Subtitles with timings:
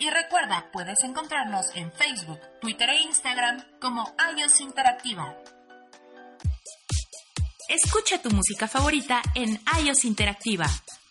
[0.00, 5.36] Y recuerda, puedes encontrarnos en Facebook, Twitter e Instagram como iOS Interactiva.
[7.68, 10.64] Escucha tu música favorita en iOS Interactiva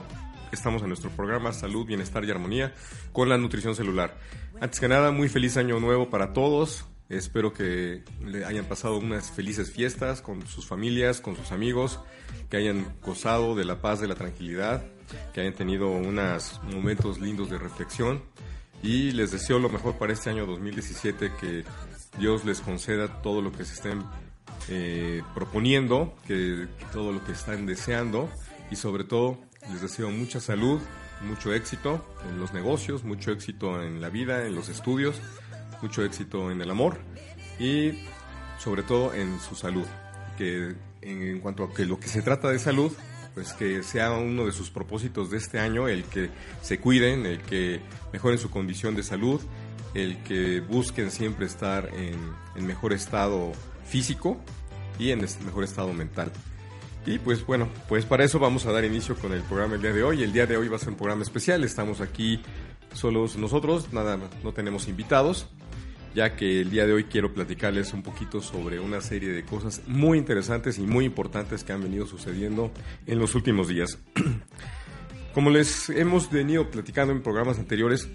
[0.55, 2.73] Estamos en nuestro programa Salud, Bienestar y Armonía
[3.13, 4.17] con la nutrición celular.
[4.61, 6.87] Antes que nada, muy feliz año nuevo para todos.
[7.09, 11.99] Espero que le hayan pasado unas felices fiestas con sus familias, con sus amigos,
[12.51, 14.85] que hayan gozado de la paz, de la tranquilidad,
[15.35, 18.23] que hayan tenido unos momentos lindos de reflexión
[18.81, 21.65] y les deseo lo mejor para este año 2017, que
[22.17, 24.05] Dios les conceda todo lo que se estén
[24.69, 28.31] eh, proponiendo, que, todo lo que están deseando
[28.71, 29.39] y sobre todo
[29.71, 30.81] les deseo mucha salud,
[31.23, 35.21] mucho éxito en los negocios, mucho éxito en la vida, en los estudios,
[35.83, 36.99] mucho éxito en el amor
[37.59, 37.93] y
[38.59, 39.87] sobre todo en su salud.
[40.37, 42.93] Que en, cuanto a que lo que se trata de salud,
[43.35, 46.31] pues que sea uno de sus propósitos de este año el que
[46.63, 47.81] se cuiden, el que
[48.13, 49.41] mejoren su condición de salud,
[49.95, 52.19] el que busquen siempre estar en,
[52.57, 53.53] en mejor estado
[53.85, 54.41] físico
[54.99, 56.33] y en mejor estado mental.
[57.07, 59.93] Y pues bueno, pues para eso vamos a dar inicio con el programa el día
[59.93, 60.23] de hoy.
[60.23, 61.63] El día de hoy va a ser un programa especial.
[61.63, 62.41] Estamos aquí
[62.95, 65.49] solos nosotros, nada, no tenemos invitados,
[66.15, 69.83] ya que el día de hoy quiero platicarles un poquito sobre una serie de cosas
[69.87, 72.71] muy interesantes y muy importantes que han venido sucediendo
[73.07, 73.99] en los últimos días.
[75.35, 78.09] Como les hemos venido platicando en programas anteriores,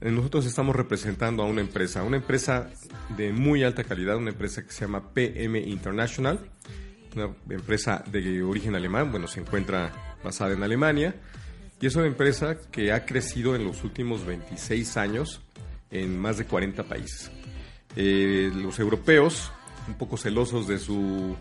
[0.00, 2.70] eh, nosotros estamos representando a una empresa, una empresa
[3.16, 6.40] de muy alta calidad, una empresa que se llama PM International,
[7.14, 9.92] una empresa de origen alemán, bueno, se encuentra
[10.22, 11.14] basada en Alemania,
[11.80, 15.40] y es una empresa que ha crecido en los últimos 26 años
[15.90, 17.30] en más de 40 países.
[17.96, 19.52] Eh, los europeos,
[19.86, 21.36] un poco celosos de su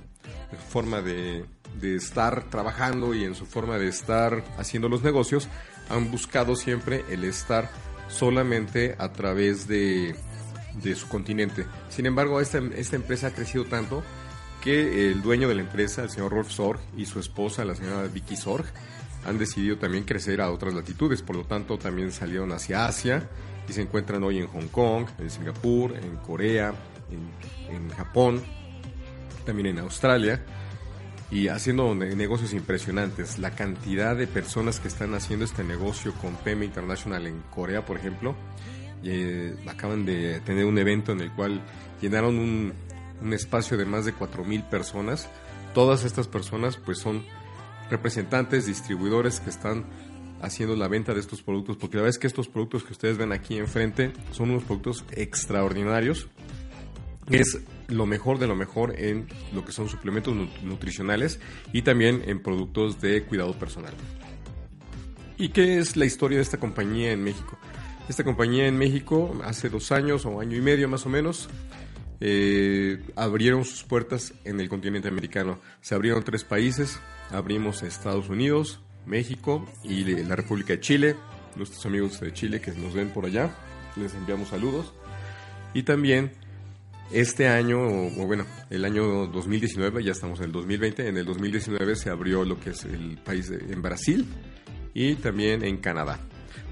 [0.69, 1.45] forma de,
[1.79, 5.49] de estar trabajando y en su forma de estar haciendo los negocios,
[5.89, 7.69] han buscado siempre el estar
[8.07, 10.15] solamente a través de,
[10.81, 11.65] de su continente.
[11.89, 14.03] Sin embargo, esta, esta empresa ha crecido tanto
[14.67, 18.03] que el dueño de la empresa, el señor Rolf Sorg, y su esposa, la señora
[18.07, 18.65] Vicky Sorg,
[19.25, 21.21] han decidido también crecer a otras latitudes.
[21.21, 23.29] Por lo tanto, también salieron hacia Asia
[23.69, 26.73] y se encuentran hoy en Hong Kong, en Singapur, en Corea,
[27.09, 28.43] en, en Japón,
[29.45, 30.43] también en Australia
[31.31, 33.39] y haciendo ne- negocios impresionantes.
[33.39, 37.95] La cantidad de personas que están haciendo este negocio con PM International en Corea, por
[37.95, 38.35] ejemplo,
[39.01, 41.61] eh, acaban de tener un evento en el cual
[42.01, 42.73] llenaron un,
[43.21, 45.29] un espacio de más de 4.000 personas.
[45.73, 47.23] Todas estas personas pues son
[47.89, 49.85] representantes, distribuidores que están
[50.41, 53.17] haciendo la venta de estos productos, porque la verdad es que estos productos que ustedes
[53.17, 56.27] ven aquí enfrente son unos productos extraordinarios
[57.29, 61.39] es lo mejor de lo mejor en lo que son suplementos nu- nutricionales
[61.73, 63.93] y también en productos de cuidado personal.
[65.37, 67.57] ¿Y qué es la historia de esta compañía en México?
[68.07, 71.49] Esta compañía en México hace dos años o año y medio más o menos
[72.19, 75.59] eh, abrieron sus puertas en el continente americano.
[75.81, 76.99] Se abrieron tres países,
[77.31, 81.15] abrimos Estados Unidos, México y la República de Chile.
[81.55, 83.55] Nuestros amigos de Chile que nos ven por allá,
[83.95, 84.93] les enviamos saludos.
[85.73, 86.31] Y también
[87.11, 91.95] este año, o bueno, el año 2019, ya estamos en el 2020, en el 2019
[91.95, 94.27] se abrió lo que es el país en Brasil
[94.93, 96.19] y también en Canadá.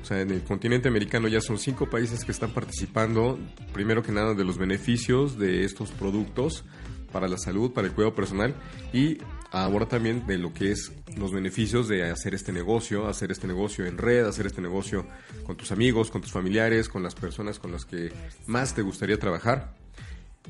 [0.05, 3.39] O sea, en el continente americano ya son cinco países que están participando,
[3.73, 6.63] primero que nada, de los beneficios de estos productos
[7.11, 8.53] para la salud, para el cuidado personal
[8.93, 9.17] y
[9.49, 13.87] ahora también de lo que es los beneficios de hacer este negocio, hacer este negocio
[13.87, 15.07] en red, hacer este negocio
[15.43, 18.13] con tus amigos, con tus familiares, con las personas con las que
[18.45, 19.73] más te gustaría trabajar.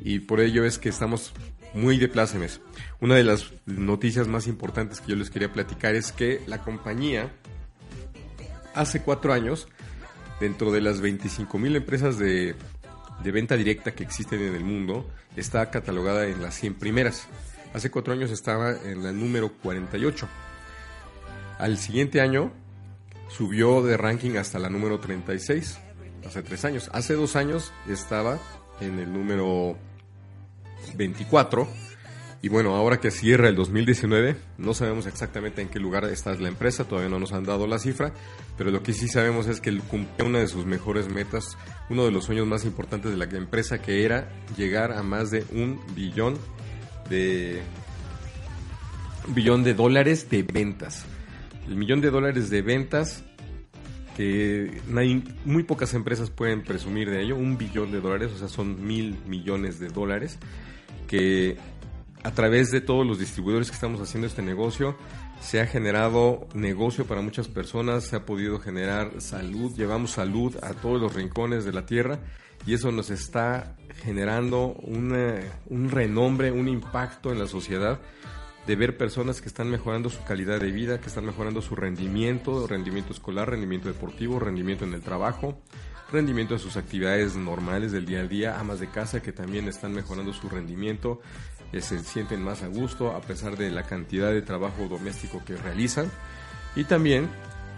[0.02, 1.32] Y por ello es que estamos
[1.74, 2.60] muy de plácemes.
[3.00, 7.32] Una de las noticias más importantes que yo les quería platicar es que la compañía
[8.76, 9.68] hace cuatro años,
[10.40, 12.56] dentro de las 25 mil empresas de,
[13.24, 17.28] de venta directa que existen en el mundo, está catalogada en las 100 primeras.
[17.74, 20.28] Hace cuatro años estaba en la número 48.
[21.58, 22.52] Al siguiente año
[23.30, 25.78] subió de ranking hasta la número 36,
[26.26, 26.90] hace tres años.
[26.94, 28.40] Hace dos años estaba
[28.80, 29.78] en el número
[30.96, 31.68] 24.
[32.46, 36.48] Y bueno, ahora que cierra el 2019, no sabemos exactamente en qué lugar está la
[36.48, 38.14] empresa, todavía no nos han dado la cifra,
[38.56, 41.58] pero lo que sí sabemos es que cumplió una de sus mejores metas,
[41.90, 45.44] uno de los sueños más importantes de la empresa, que era llegar a más de
[45.54, 46.38] un billón
[47.10, 47.64] de
[49.30, 51.04] billón de dólares de ventas.
[51.68, 53.24] El millón de dólares de ventas
[54.16, 54.84] que
[55.46, 59.18] muy pocas empresas pueden presumir de ello, un billón de dólares, o sea, son mil
[59.26, 60.38] millones de dólares,
[61.08, 61.58] que
[62.26, 64.98] a través de todos los distribuidores que estamos haciendo este negocio,
[65.42, 70.74] se ha generado negocio para muchas personas, se ha podido generar salud, llevamos salud a
[70.74, 72.18] todos los rincones de la tierra
[72.66, 75.40] y eso nos está generando una-
[75.70, 78.00] un renombre, un impacto en la sociedad
[78.66, 82.66] de ver personas que están mejorando su calidad de vida, que están mejorando su rendimiento,
[82.66, 85.62] rendimiento escolar, rendimiento deportivo, rendimiento en el trabajo,
[86.12, 89.94] rendimiento en sus actividades normales del día a día, amas de casa que también están
[89.94, 91.20] mejorando su rendimiento,
[91.74, 95.56] eh, se sienten más a gusto a pesar de la cantidad de trabajo doméstico que
[95.56, 96.10] realizan
[96.76, 97.30] y también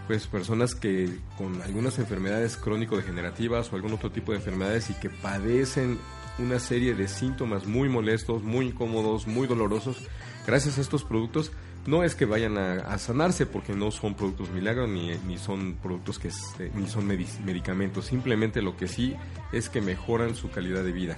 [0.07, 5.09] pues personas que con algunas enfermedades crónico-degenerativas o algún otro tipo de enfermedades y que
[5.09, 5.99] padecen
[6.39, 9.97] una serie de síntomas muy molestos, muy incómodos, muy dolorosos,
[10.45, 11.51] gracias a estos productos
[11.87, 15.75] no es que vayan a, a sanarse porque no son productos milagros ni, ni son
[15.81, 19.15] productos que este, ni son medi- medicamentos, simplemente lo que sí
[19.53, 21.17] es que mejoran su calidad de vida.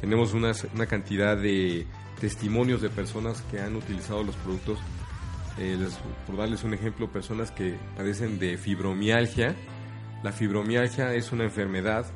[0.00, 1.86] Tenemos una, una cantidad de
[2.20, 4.78] testimonios de personas que han utilizado los productos
[5.58, 9.54] eh, les- por darles un ejemplo, personas que padecen de fibromialgia.
[10.22, 12.06] La fibromialgia es una enfermedad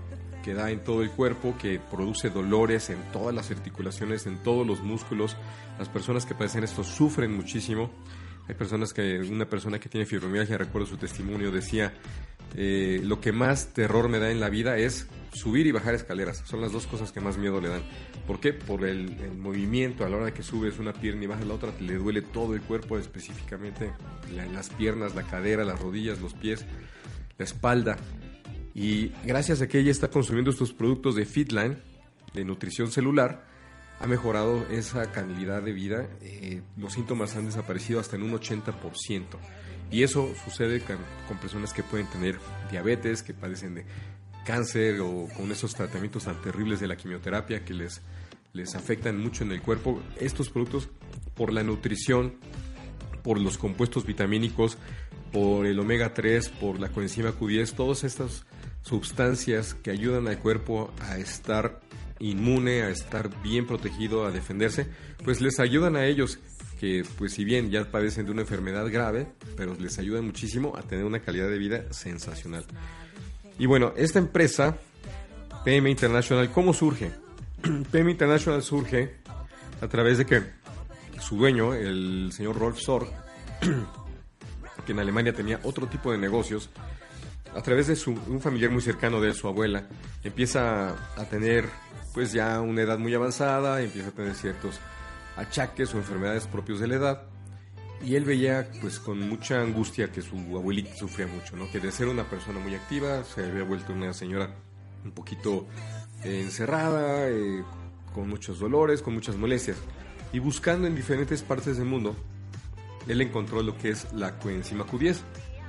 [0.42, 4.66] que da en todo el cuerpo, que produce dolores en todas las articulaciones, en todos
[4.66, 5.36] los músculos.
[5.78, 7.90] Las personas que padecen esto sufren muchísimo.
[8.46, 11.94] Hay personas que, una persona que tiene fibromialgia, recuerdo su testimonio, decía,
[12.54, 16.42] eh, lo que más terror me da en la vida es subir y bajar escaleras.
[16.46, 17.82] Son las dos cosas que más miedo le dan.
[18.26, 18.52] ¿Por qué?
[18.52, 20.04] Por el, movimiento.
[20.04, 22.54] A la hora que subes una pierna y bajas la otra, te le duele todo
[22.54, 23.92] el cuerpo, específicamente
[24.34, 26.64] la- las piernas, la cadera, las rodillas, los pies,
[27.36, 27.96] la espalda.
[28.74, 31.78] Y gracias a que ella está consumiendo estos productos de Fitline,
[32.32, 33.46] de nutrición celular,
[34.00, 36.08] ha mejorado esa calidad de vida.
[36.20, 39.38] eh, los síntomas han desaparecido hasta en un 80%.
[39.90, 42.38] Y eso sucede con, personas que pueden tener
[42.70, 43.84] diabetes, que padecen de
[44.44, 48.00] cáncer o con esos tratamientos tan terribles de la quimioterapia que les,
[48.52, 50.02] les afectan mucho en el cuerpo.
[50.18, 50.88] Estos productos,
[51.34, 52.34] por la nutrición,
[53.22, 54.78] por los compuestos vitamínicos,
[55.32, 58.46] por el omega 3, por la coenzima Q10, todas estas
[58.82, 61.80] sustancias que ayudan al cuerpo a estar
[62.18, 64.86] inmune, a estar bien protegido, a defenderse,
[65.24, 66.38] pues les ayudan a ellos
[66.80, 70.82] que pues si bien ya padecen de una enfermedad grave, pero les ayudan muchísimo a
[70.82, 72.64] tener una calidad de vida sensacional.
[73.58, 74.76] Y bueno, esta empresa,
[75.64, 77.10] PM International, ¿cómo surge?
[77.92, 79.16] PM International surge
[79.80, 80.42] a través de que
[81.20, 83.08] su dueño, el señor Rolf Sorg,
[84.86, 86.68] que en Alemania tenía otro tipo de negocios,
[87.54, 89.86] a través de su, un familiar muy cercano de su abuela,
[90.24, 91.68] empieza a tener
[92.14, 94.78] pues ya una edad muy avanzada, empieza a tener ciertos
[95.36, 97.22] achaques o enfermedades propios de la edad.
[98.04, 101.70] Y él veía pues con mucha angustia que su abuelita sufría mucho, ¿no?
[101.70, 104.54] Que de ser una persona muy activa se había vuelto una señora
[105.04, 105.66] un poquito
[106.22, 107.64] eh, encerrada, eh,
[108.14, 109.78] con muchos dolores, con muchas molestias.
[110.32, 112.14] Y buscando en diferentes partes del mundo,
[113.08, 115.16] él encontró lo que es la coenzima Q10.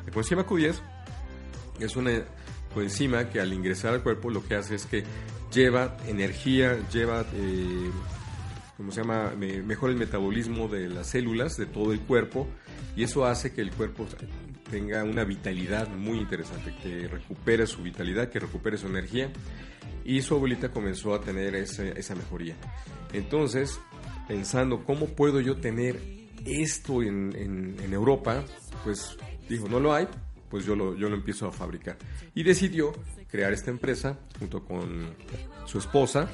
[0.05, 0.75] La coenzima Q10
[1.79, 2.23] es una
[2.73, 5.03] coenzima que al ingresar al cuerpo lo que hace es que
[5.55, 7.89] lleva energía, lleva, eh,
[8.77, 9.31] ¿cómo se llama?
[9.37, 12.47] Me- mejora el metabolismo de las células de todo el cuerpo
[12.95, 14.05] y eso hace que el cuerpo
[14.69, 19.31] tenga una vitalidad muy interesante, que recupere su vitalidad, que recupere su energía
[20.03, 22.55] y su abuelita comenzó a tener esa mejoría.
[23.13, 23.79] Entonces,
[24.27, 25.99] pensando, ¿cómo puedo yo tener
[26.45, 28.43] esto en, en- en Europa?
[28.83, 29.17] Pues
[29.49, 30.07] dijo, no lo hay,
[30.49, 31.97] pues yo lo, yo lo empiezo a fabricar.
[32.33, 32.93] Y decidió
[33.29, 35.13] crear esta empresa junto con
[35.65, 36.29] su esposa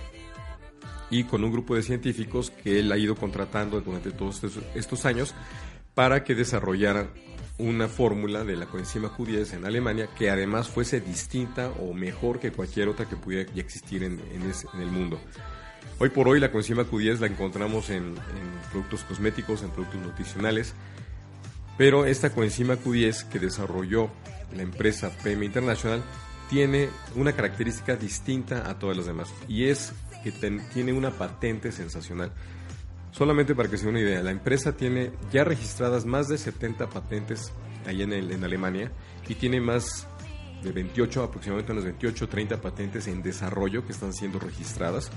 [1.10, 4.42] y con un grupo de científicos que él ha ido contratando durante todos
[4.76, 5.36] estos, años
[5.94, 7.12] para que desarrollaran
[7.58, 12.52] una fórmula de la coenzima Q10 en Alemania que además fuese distinta o mejor que
[12.52, 15.20] cualquier otra que pudiera existir en, en el mundo.
[16.00, 20.74] Hoy por hoy la coenzima Q10 la encontramos en, en productos cosméticos, en productos nutricionales,
[21.82, 24.12] pero esta coenzima Q10 que desarrolló
[24.56, 26.04] la empresa PM International
[26.48, 29.92] tiene una característica distinta a todas las demás y es
[30.24, 32.34] que tiene una patente sensacional.
[33.10, 36.88] Solamente para que se den una idea, la empresa tiene ya registradas más de 70
[36.88, 37.52] patentes
[37.88, 38.92] ahí en, Alemania
[39.28, 40.06] y tiene más
[40.62, 45.10] de 28, aproximadamente unas 28 30 patentes en desarrollo que están siendo registradas,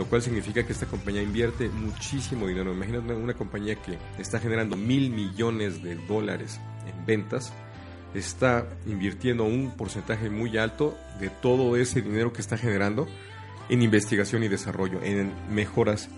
[0.00, 2.72] lo cual significa que esta compañía invierte muchísimo dinero.
[2.72, 7.52] Imagínate una, compañía que está generando mil millones de dólares en ventas,
[8.14, 13.08] está invirtiendo un porcentaje muy alto de todo ese dinero que está generando
[13.68, 16.08] en investigación y desarrollo, en mejoras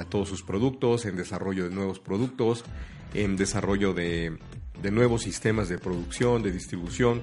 [0.00, 2.64] a todos sus productos, en desarrollo de nuevos productos,
[3.12, 4.38] en desarrollo de,
[4.80, 7.22] de nuevos sistemas de producción, de distribución,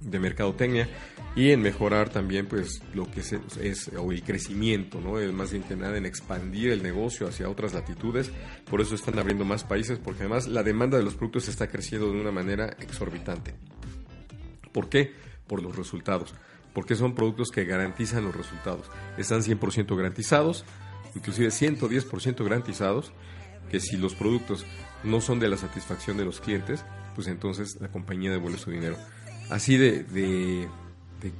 [0.00, 0.88] de mercadotecnia
[1.36, 5.18] y en mejorar también pues lo que es, es- o el crecimiento, ¿no?
[5.20, 8.30] Es más bien que nada en expandir el negocio hacia otras latitudes,
[8.68, 12.10] por eso están abriendo más países porque además la demanda de los productos está creciendo
[12.12, 13.54] de una manera exorbitante.
[14.72, 15.12] ¿Por qué?
[15.46, 16.34] Por los resultados.
[16.74, 18.86] Porque son productos que garantizan los resultados.
[19.16, 20.64] Están 100% garantizados,
[21.14, 23.12] inclusive 110% garantizados,
[23.70, 24.64] que si los productos
[25.04, 28.96] no son de la satisfacción de los clientes, pues entonces la compañía devuelve su dinero.
[29.50, 30.68] Así de, de-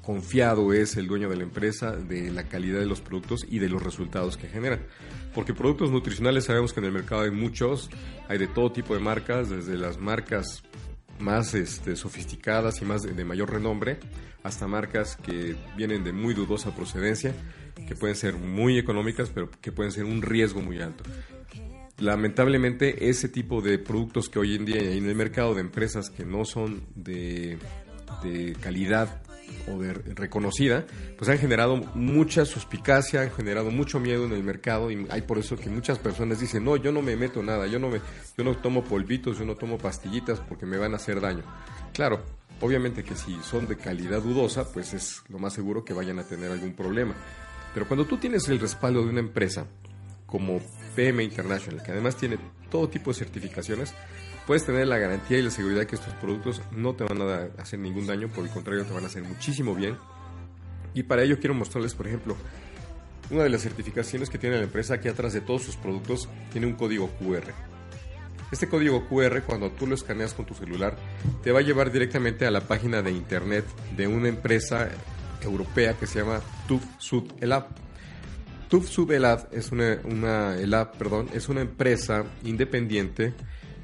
[0.03, 3.69] confiado es el dueño de la empresa de la calidad de los productos y de
[3.69, 4.81] los resultados que generan.
[5.35, 7.91] Porque productos nutricionales sabemos que en el mercado hay muchos,
[8.29, 10.63] hay de todo tipo de marcas, desde las marcas
[11.21, 13.99] más este, sofisticadas y más de, mayor renombre,
[14.43, 17.35] hasta marcas que vienen de muy dudosa procedencia,
[17.87, 21.05] que pueden ser muy económicas, pero que pueden ser un riesgo muy alto.
[21.99, 26.11] Lamentablemente, ese tipo de productos que hoy en día hay en el mercado de empresas
[26.11, 27.59] que no son de
[28.61, 29.23] calidad
[29.69, 30.87] o de reconocida,
[31.17, 35.39] pues han generado mucha suspicacia, han generado mucho miedo en el mercado y hay por
[35.39, 38.01] eso que muchas personas dicen, no, yo no me meto nada, yo no, me,
[38.37, 41.43] yo no tomo polvitos, yo no tomo pastillitas porque me van a hacer daño.
[41.93, 42.23] Claro,
[42.61, 46.25] obviamente que si son de calidad dudosa, pues es lo más seguro que vayan a
[46.25, 47.15] tener algún problema.
[47.75, 49.67] Pero cuando tú tienes el respaldo de una empresa
[50.27, 50.61] como
[50.95, 52.39] PM International, que además tiene
[52.71, 53.95] todo tipo de certificaciones,
[54.49, 57.79] puedes tener la garantía y la seguridad que estos productos no te van a hacer
[57.79, 59.99] ningún daño, por el contrario, te van a hacer muchísimo bien.
[60.95, 62.35] Y para ello quiero mostrarles, por ejemplo,
[63.31, 66.67] una de las certificaciones que tiene la empresa aquí atrás de todos sus productos tiene
[66.67, 67.53] un código QR.
[68.51, 70.97] Este código QR, cuando tú lo escaneas con tu celular,
[71.43, 73.67] te va a llevar directamente a la página de internet
[73.99, 74.89] de una empresa
[75.43, 77.67] europea que se llama TÜV Sud Elab.
[78.71, 83.35] TÜV Sud Elab es una, una, Elab, perdón, es una empresa independiente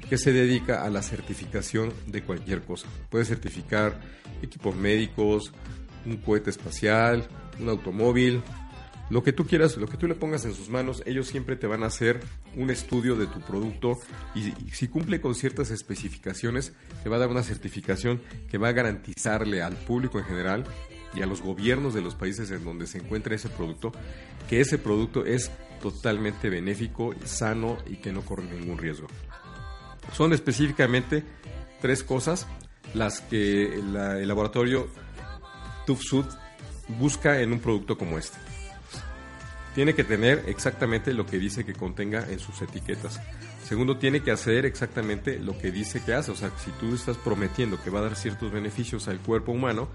[0.09, 2.87] que se dedica a la certificación de cualquier cosa.
[3.09, 3.99] Puede certificar
[4.41, 5.51] equipos médicos,
[6.05, 7.27] un cohete espacial,
[7.59, 8.43] un automóvil,
[9.09, 11.67] lo que tú quieras, lo que tú le pongas en sus manos, ellos siempre te
[11.67, 12.21] van a hacer
[12.55, 13.99] un estudio de tu producto
[14.33, 18.73] y, si cumple con ciertas especificaciones, te va a dar una certificación que va a
[18.73, 20.63] garantizarle al público en general
[21.13, 23.91] y a los gobiernos de los países en donde se encuentra ese producto
[24.49, 29.07] que ese producto es totalmente benéfico, sano y que no corre ningún riesgo.
[30.13, 31.23] Son específicamente
[31.81, 32.47] tres cosas
[32.93, 34.87] las que el laboratorio
[35.85, 36.25] TÜV-SÜD
[36.99, 38.37] busca en un producto como este.
[39.73, 43.19] Tiene que tener exactamente lo que dice que contenga en sus etiquetas.
[43.67, 46.31] Segundo, tiene que hacer exactamente lo que dice que hace.
[46.31, 49.89] O sea, si tú estás prometiendo que va a dar ciertos beneficios al cuerpo humano,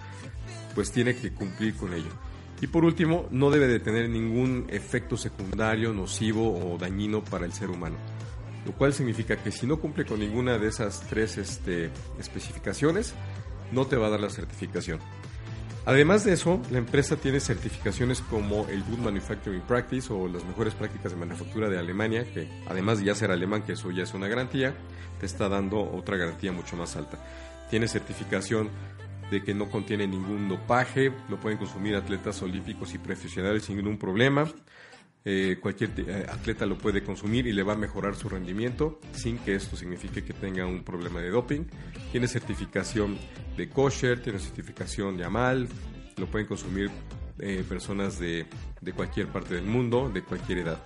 [0.75, 2.11] pues tiene que cumplir con ello.
[2.61, 7.53] Y por último, no debe de tener ningún efecto secundario, nocivo o dañino para el
[7.55, 7.97] ser humano.
[8.67, 13.15] Lo cual significa que si no cumple con ninguna de esas tres este, especificaciones,
[13.73, 15.01] no te va a dar la certificación.
[15.87, 20.75] Además de eso, la empresa tiene certificaciones como el Good Manufacturing Practice o las mejores
[20.75, 24.13] prácticas de manufactura de Alemania, que además de ya ser alemán, que eso ya es
[24.13, 24.75] una garantía,
[25.19, 27.19] te está dando otra garantía mucho más alta.
[27.71, 28.69] Tiene certificación
[29.31, 33.97] de que no contiene ningún dopaje, lo pueden consumir atletas olímpicos y profesionales sin ningún
[33.97, 34.45] problema.
[35.23, 39.37] Eh, cualquier eh, atleta lo puede consumir y le va a mejorar su rendimiento sin
[39.37, 41.65] que esto signifique que tenga un problema de doping.
[42.11, 43.19] Tiene certificación
[43.57, 45.69] de kosher, tiene certificación de amal,
[46.17, 46.91] lo pueden consumir
[47.39, 48.47] eh, personas de,
[48.81, 50.83] de cualquier parte del mundo, de cualquier edad.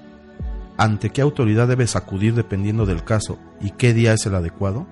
[0.75, 4.87] ¿Ante qué autoridad debes acudir dependiendo del caso y qué día es el adecuado?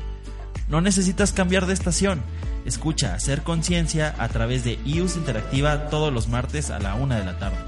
[0.69, 2.23] No necesitas cambiar de estación.
[2.65, 7.25] Escucha Hacer Conciencia a través de iUS Interactiva todos los martes a la una de
[7.25, 7.59] la tarde.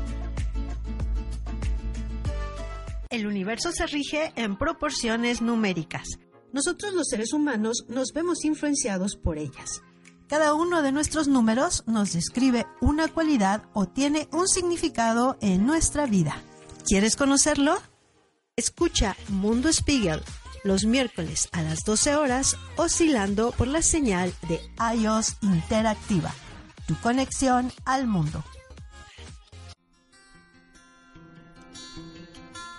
[3.11, 6.19] El universo se rige en proporciones numéricas.
[6.53, 9.83] Nosotros los seres humanos nos vemos influenciados por ellas.
[10.29, 16.07] Cada uno de nuestros números nos describe una cualidad o tiene un significado en nuestra
[16.07, 16.43] vida.
[16.85, 17.77] ¿Quieres conocerlo?
[18.59, 20.23] Escucha Mundo Spiegel
[20.65, 24.63] los miércoles a las 12 horas oscilando por la señal de
[24.97, 26.33] iOS Interactiva,
[26.87, 28.43] tu conexión al mundo.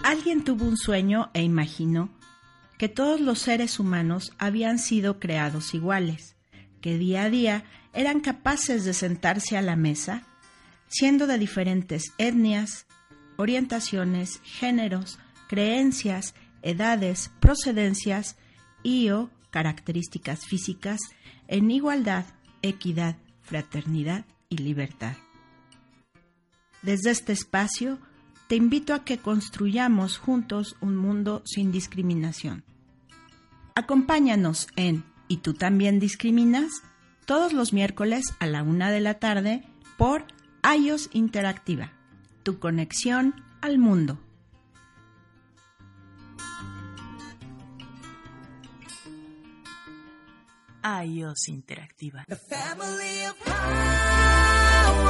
[0.04, 2.10] Alguien tuvo un sueño e imaginó
[2.80, 6.38] que todos los seres humanos habían sido creados iguales,
[6.82, 10.24] que día a día eran capaces de sentarse a la mesa,
[10.88, 12.88] siendo de diferentes etnias,
[13.36, 18.38] orientaciones, géneros, creencias, edades, procedencias
[18.84, 21.00] y o características físicas
[21.48, 22.26] en igualdad,
[22.62, 25.16] equidad, fraternidad y libertad.
[26.82, 28.00] Desde este espacio,
[28.48, 32.64] te invito a que construyamos juntos un mundo sin discriminación.
[33.76, 36.72] Acompáñanos en ¿Y tú también discriminas?
[37.28, 39.62] todos los miércoles a la una de la tarde
[39.98, 40.24] por
[40.64, 41.92] iOS Interactiva,
[42.44, 44.18] tu conexión al mundo.
[50.88, 52.24] iOS Interactiva.
[52.48, 55.08] family of power.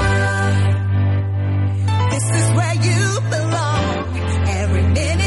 [2.10, 4.18] This is where you belong.
[4.48, 5.27] Every minute,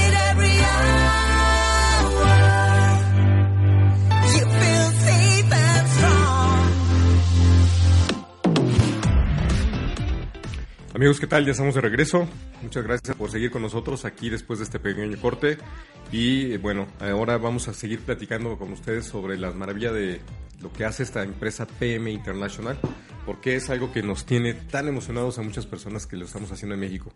[11.00, 11.46] Amigos, ¿qué tal?
[11.46, 12.28] Ya estamos de regreso.
[12.60, 15.56] Muchas gracias por seguir con nosotros aquí después de este pequeño corte.
[16.12, 20.20] Y eh, bueno, ahora vamos a seguir platicando con ustedes sobre las maravillas de
[20.60, 22.78] lo que hace esta empresa PM International,
[23.24, 26.74] porque es algo que nos tiene tan emocionados a muchas personas que lo estamos haciendo
[26.74, 27.14] en México.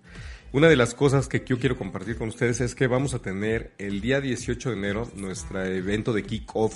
[0.53, 3.75] Una de las cosas que yo quiero compartir con ustedes es que vamos a tener
[3.77, 6.75] el día 18 de enero nuestro evento de kick-off.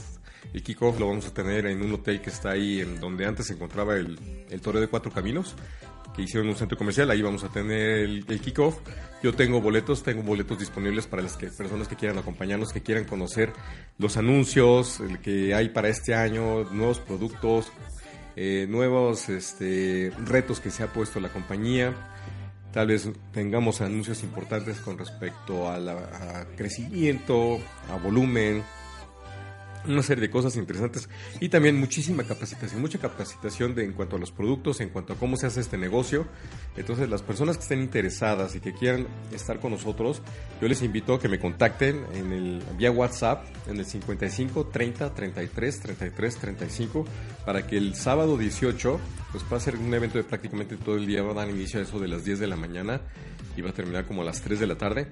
[0.53, 3.47] El kick-off lo vamos a tener en un hotel que está ahí en donde antes
[3.47, 4.19] se encontraba el,
[4.51, 5.57] el Toreo de Cuatro Caminos
[6.15, 8.79] que hicieron un centro comercial, ahí vamos a tener el, kickoff.
[9.23, 13.05] Yo tengo boletos, tengo boletos disponibles para las que, personas que quieran acompañarnos, que quieran
[13.05, 13.53] conocer
[13.99, 17.73] los anuncios el que hay para este año, nuevos productos,
[18.37, 21.95] eh, nuevos este, retos que se ha puesto la compañía.
[22.73, 27.59] Tal vez tengamos anuncios importantes con respecto a, la- crecimiento,
[27.91, 28.63] a volumen,
[29.89, 31.09] una serie de cosas interesantes
[31.41, 35.17] y también muchísima capacitación, mucha capacitación de, en cuanto a los productos, en cuanto a
[35.17, 36.27] cómo se hace este negocio.
[36.77, 40.23] Entonces, las personas que estén interesadas y que quieran estar con nosotros,
[40.61, 45.15] yo les invito a que me contacten en el vía WhatsApp en el 55 30
[45.15, 47.05] 33 33 35
[47.45, 49.01] para que el sábado 18
[49.33, 51.81] pues va a ser un evento de prácticamente todo el día, va a dar inicio
[51.81, 53.01] a eso de las 10 de la mañana
[53.59, 55.09] y va a terminar como a las 3 de la tarde.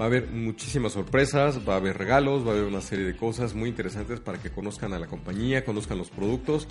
[0.00, 3.16] Va a haber muchísimas sorpresas, va a haber regalos, va a haber una serie de
[3.16, 6.68] cosas muy interesantes para que conozcan a la compañía, conozcan los productos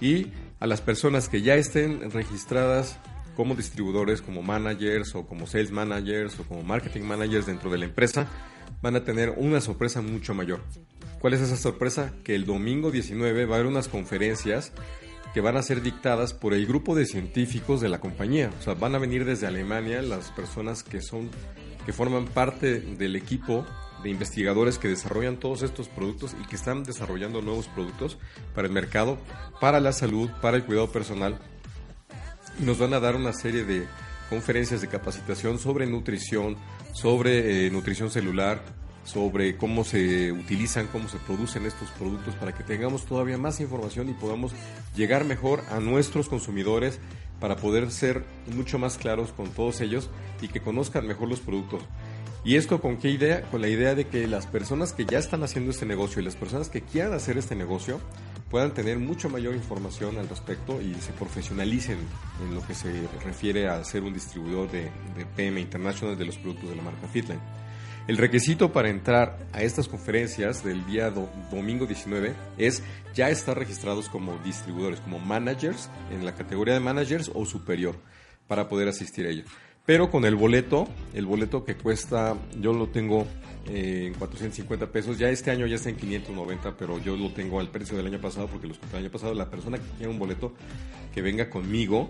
[0.00, 0.26] y
[0.58, 2.98] a las personas que ya estén registradas
[3.36, 7.84] como distribuidores, como managers o como sales managers o como marketing managers dentro de la
[7.84, 8.26] empresa,
[8.82, 10.60] van a tener una sorpresa mucho mayor.
[11.20, 12.14] ¿Cuál es esa sorpresa?
[12.24, 14.72] Que el domingo 19 va a haber unas conferencias
[15.34, 18.50] que van a ser dictadas por el grupo de científicos de la compañía.
[18.58, 21.30] O sea, van a venir desde Alemania las personas que son
[21.84, 23.64] que forman parte del equipo
[24.02, 28.18] de investigadores que desarrollan todos estos productos y que están desarrollando nuevos productos
[28.54, 29.18] para el mercado,
[29.60, 31.38] para la salud, para el cuidado personal.
[32.60, 33.86] Y nos van a dar una serie de
[34.28, 36.56] conferencias de capacitación sobre nutrición,
[36.92, 38.62] sobre eh, nutrición celular,
[39.08, 44.10] sobre cómo se utilizan, cómo se producen estos productos para que tengamos todavía más información
[44.10, 44.52] y podamos
[44.94, 47.00] llegar mejor a nuestros consumidores
[47.40, 50.10] para poder ser mucho más claros con todos ellos
[50.42, 51.82] y que conozcan mejor los productos.
[52.44, 53.42] ¿Y esto con qué idea?
[53.42, 56.36] Con la idea de que las personas que ya están haciendo este negocio y las
[56.36, 58.00] personas que quieran hacer este negocio
[58.50, 61.98] puedan tener mucho mayor información al respecto y se profesionalicen
[62.42, 64.90] en lo que se refiere a ser un distribuidor de,
[65.36, 67.40] PM International de los productos de la marca Fitline.
[68.08, 72.82] El requisito para entrar a estas conferencias del día do- domingo 19 es
[73.14, 77.96] ya estar registrados como distribuidores, como managers, en la categoría de managers o superior,
[78.46, 79.44] para poder asistir a ello.
[79.84, 83.26] Pero con el boleto, el boleto que cuesta, yo lo tengo
[83.66, 87.60] eh, en 450 pesos, ya este año ya está en 590, pero yo lo tengo
[87.60, 89.34] al precio del año pasado porque los compré el año pasado.
[89.34, 90.54] La persona que quiera un boleto
[91.14, 92.08] que venga conmigo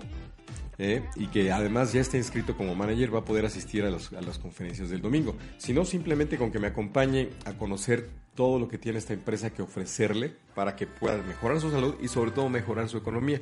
[0.78, 1.02] ¿eh?
[1.16, 4.20] y que además ya esté inscrito como manager va a poder asistir a, los- a
[4.20, 5.36] las conferencias del domingo.
[5.58, 9.50] Si no, simplemente con que me acompañe a conocer todo lo que tiene esta empresa
[9.50, 13.40] que ofrecerle para que pueda mejorar su salud y sobre todo mejorar su economía,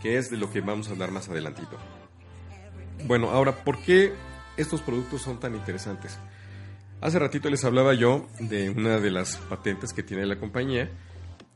[0.00, 1.76] que es de lo que vamos a hablar más adelantito.
[3.06, 4.12] Bueno, ahora, ¿por qué
[4.56, 6.18] estos productos son tan interesantes?
[7.00, 10.90] Hace ratito les hablaba yo de una de las patentes que tiene la compañía,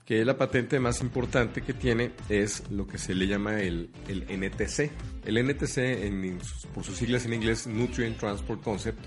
[0.04, 4.22] que la patente más importante que tiene es lo que se le llama el, el
[4.38, 4.90] NTC.
[5.24, 6.38] El NTC, en-
[6.74, 8.98] por sus siglas en inglés, Nutrient Transport Concept,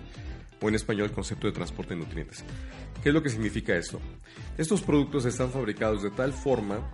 [0.59, 2.43] o en español, concepto de transporte de nutrientes.
[3.03, 3.99] ¿Qué es lo que significa esto?
[4.57, 6.91] Estos productos están fabricados de tal forma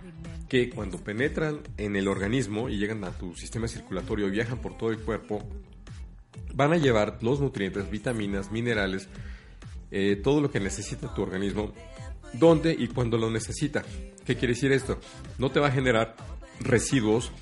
[0.50, 4.90] que cuando penetran en el organismo y llegan a tu sistema circulatorio viajan por todo
[4.90, 5.42] el cuerpo,
[6.54, 9.08] van a llevar los nutrientes, vitaminas, minerales,
[9.90, 11.72] eh, todo lo que necesita tu organismo,
[12.38, 13.82] donde y cuando lo necesita.
[14.24, 14.98] ¿Qué quiere decir esto?
[15.38, 16.16] No te va a generar
[16.60, 17.32] residuos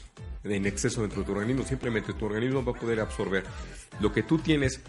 [0.44, 3.44] en exceso dentro de tu organismo, simplemente tu organismo va a poder absorber
[4.00, 4.80] lo que tú tienes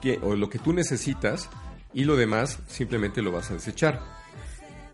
[0.00, 1.48] que, o lo que tú necesitas
[1.92, 4.02] y lo demás simplemente lo vas a desechar.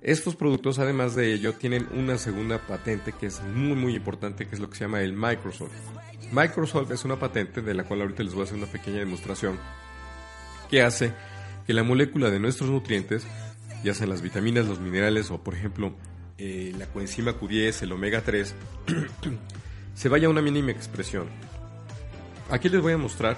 [0.03, 4.55] Estos productos, además de ello, tienen una segunda patente que es muy muy importante, que
[4.55, 5.73] es lo que se llama el Microsoft.
[6.33, 9.59] Microsoft es una patente de la cual ahorita les voy a hacer una pequeña demostración
[10.71, 11.13] que hace
[11.67, 13.27] que la molécula de nuestros nutrientes,
[13.83, 15.95] ya sean las vitaminas, los minerales o por ejemplo
[16.39, 18.55] eh, la coenzima Q10, el omega 3,
[19.95, 21.29] se vaya a una mínima expresión.
[22.51, 23.37] Aquí les voy a mostrar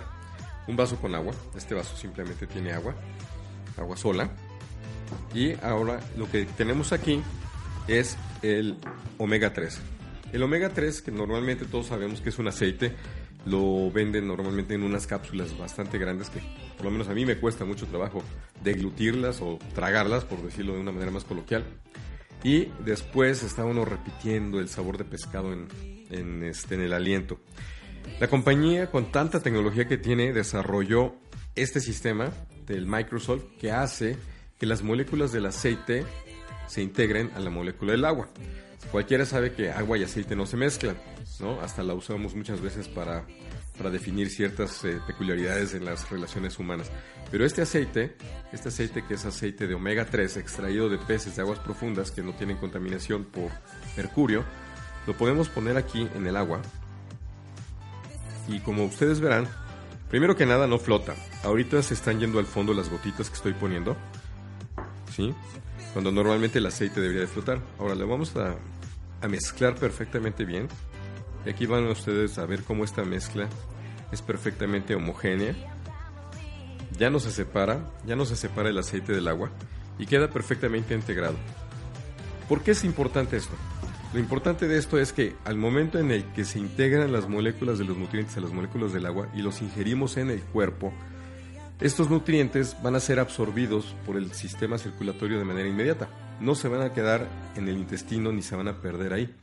[0.68, 1.35] un vaso con agua.
[1.57, 2.94] Este vaso simplemente tiene agua,
[3.76, 4.31] agua sola.
[5.35, 7.20] Y ahora lo que tenemos aquí
[7.88, 8.78] es el
[9.18, 9.81] omega 3.
[10.33, 12.94] El omega 3, que normalmente todos sabemos que es un aceite,
[13.44, 16.40] lo venden normalmente en unas cápsulas bastante grandes que
[16.76, 18.22] por lo menos a mí me cuesta mucho trabajo
[18.62, 21.64] deglutirlas o tragarlas, por decirlo de una manera más coloquial.
[22.44, 25.68] Y después está uno repitiendo el sabor de pescado en,
[26.11, 27.40] en, este, en el aliento.
[28.20, 31.14] La compañía con tanta tecnología que tiene desarrolló
[31.55, 32.31] este sistema
[32.66, 34.16] del Microsoft que hace
[34.59, 36.05] que las moléculas del aceite
[36.66, 38.28] se integren a la molécula del agua.
[38.90, 40.97] Cualquiera sabe que agua y aceite no se mezclan,
[41.40, 41.61] ¿no?
[41.61, 43.25] Hasta la usamos muchas veces para,
[43.79, 46.90] para definir ciertas eh, peculiaridades en las relaciones humanas.
[47.31, 48.16] Pero este aceite,
[48.53, 52.23] este aceite que es aceite de omega 3 extraído de peces de aguas profundas que
[52.23, 53.51] no tienen contaminación por
[53.97, 54.45] mercurio,
[55.07, 56.61] lo podemos poner aquí en el agua
[58.49, 59.47] y como ustedes verán,
[60.09, 61.14] primero que nada no flota.
[61.45, 63.97] Ahorita se están yendo al fondo las gotitas que estoy poniendo.
[65.14, 65.35] ¿Sí?
[65.92, 67.61] Cuando normalmente el aceite debería de flotar.
[67.78, 68.57] Ahora le vamos a,
[69.20, 70.68] a mezclar perfectamente bien.
[71.44, 73.48] Y aquí van ustedes a ver cómo esta mezcla
[74.11, 75.55] es perfectamente homogénea.
[76.98, 79.50] Ya no se separa, ya no se separa el aceite del agua.
[79.98, 81.37] y queda perfectamente integrado.
[82.48, 83.55] ¿Por qué es importante esto?
[84.12, 87.78] Lo importante de esto es que al momento en el que se integran las moléculas
[87.78, 90.92] de los nutrientes a las moléculas del agua y los ingerimos en el cuerpo,
[91.83, 96.09] estos nutrientes van a ser absorbidos por el sistema circulatorio de manera inmediata.
[96.40, 99.35] No se van a quedar en el intestino ni se van a perder ahí.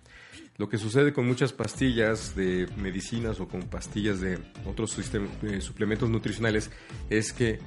[0.57, 6.09] Lo que sucede con muchas pastillas de medicinas o con pastillas de otros eh, suplementos
[6.09, 6.71] nutricionales
[7.09, 7.59] es que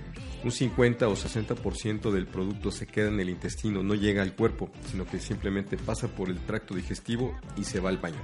[0.43, 4.71] un 50 o 60% del producto se queda en el intestino, no llega al cuerpo,
[4.91, 8.21] sino que simplemente pasa por el tracto digestivo y se va al baño.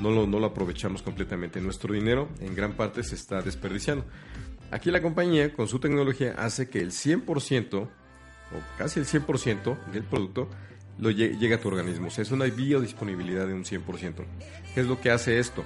[0.00, 1.60] No lo aprovechamos completamente.
[1.60, 4.04] Nuestro dinero en gran parte se está desperdiciando.
[4.70, 7.88] Aquí la compañía, con su tecnología, hace que el 100% o
[8.76, 10.48] casi el 100% del producto
[10.98, 12.08] lo lle- llegue a tu organismo.
[12.08, 14.24] O sea, es una biodisponibilidad de un 100%.
[14.74, 15.64] ¿Qué es lo que hace esto?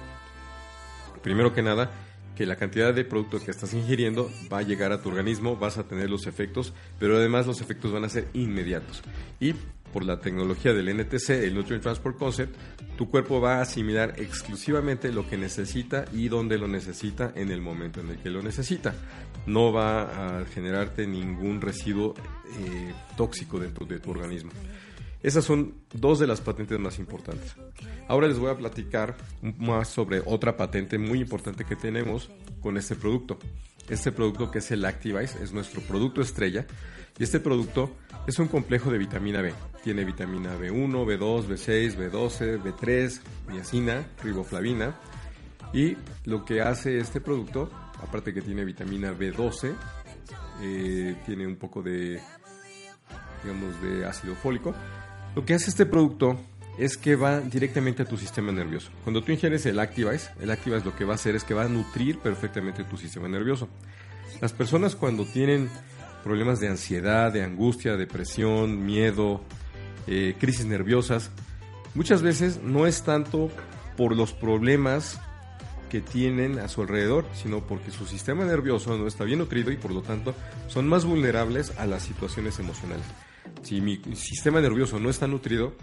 [1.21, 1.91] Primero que nada,
[2.35, 5.77] que la cantidad de producto que estás ingiriendo va a llegar a tu organismo, vas
[5.77, 9.01] a tener los efectos, pero además los efectos van a ser inmediatos.
[9.39, 9.53] Y
[9.93, 12.57] por la tecnología del NTC, el Nutrient Transport Concept,
[12.97, 17.61] tu cuerpo va a asimilar exclusivamente lo que necesita y donde lo necesita en el
[17.61, 18.95] momento en el que lo necesita.
[19.45, 22.15] No va a generarte ningún residuo
[22.59, 24.51] eh, tóxico dentro de tu organismo.
[25.21, 27.55] Esas son dos de las patentes más importantes.
[28.09, 32.29] Ahora les voy a platicar más sobre otra patente muy importante que tenemos
[32.61, 33.39] con este producto.
[33.89, 36.65] Este producto que es el Activize es nuestro producto estrella
[37.17, 37.95] y este producto
[38.27, 39.53] es un complejo de vitamina B.
[39.83, 44.95] Tiene vitamina B1, B2, B6, B12, B3, niacina, riboflavina
[45.73, 47.69] y lo que hace este producto,
[48.01, 49.75] aparte que tiene vitamina B12,
[50.61, 52.21] eh, tiene un poco de
[53.43, 54.73] digamos de ácido fólico,
[55.35, 56.39] lo que hace este producto
[56.77, 58.89] es que va directamente a tu sistema nervioso.
[59.03, 61.63] Cuando tú ingieres el Activize, el Activize lo que va a hacer es que va
[61.63, 63.69] a nutrir perfectamente tu sistema nervioso.
[64.41, 65.69] Las personas cuando tienen
[66.23, 69.41] problemas de ansiedad, de angustia, depresión, miedo,
[70.07, 71.31] eh, crisis nerviosas,
[71.93, 73.51] muchas veces no es tanto
[73.95, 75.19] por los problemas
[75.89, 79.77] que tienen a su alrededor, sino porque su sistema nervioso no está bien nutrido y
[79.77, 80.33] por lo tanto
[80.67, 83.05] son más vulnerables a las situaciones emocionales.
[83.61, 85.75] Si mi sistema nervioso no está nutrido,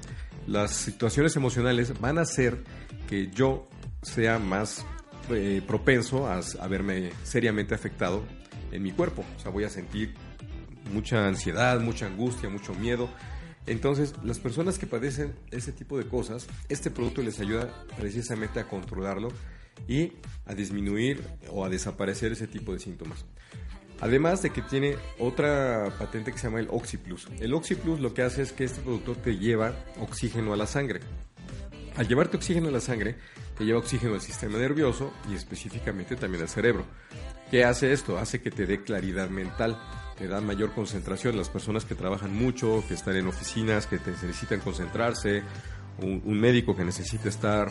[0.50, 2.64] las situaciones emocionales van a hacer
[3.08, 3.68] que yo
[4.02, 4.84] sea más
[5.30, 8.24] eh, propenso a, a verme seriamente afectado
[8.72, 9.24] en mi cuerpo.
[9.36, 10.14] O sea, voy a sentir
[10.92, 13.08] mucha ansiedad, mucha angustia, mucho miedo.
[13.66, 18.66] Entonces, las personas que padecen ese tipo de cosas, este producto les ayuda precisamente a
[18.66, 19.28] controlarlo
[19.86, 20.14] y
[20.46, 23.24] a disminuir o a desaparecer ese tipo de síntomas.
[24.00, 27.28] Además de que tiene otra patente que se llama el OxyPlus.
[27.38, 31.00] El OxyPlus lo que hace es que este producto te lleva oxígeno a la sangre.
[31.96, 33.16] Al llevarte oxígeno a la sangre,
[33.58, 36.84] te lleva oxígeno al sistema nervioso y específicamente también al cerebro.
[37.50, 38.16] ¿Qué hace esto?
[38.16, 39.78] Hace que te dé claridad mental,
[40.16, 41.36] te da mayor concentración.
[41.36, 45.42] Las personas que trabajan mucho, que están en oficinas, que necesitan concentrarse,
[46.00, 47.70] un médico que necesita estar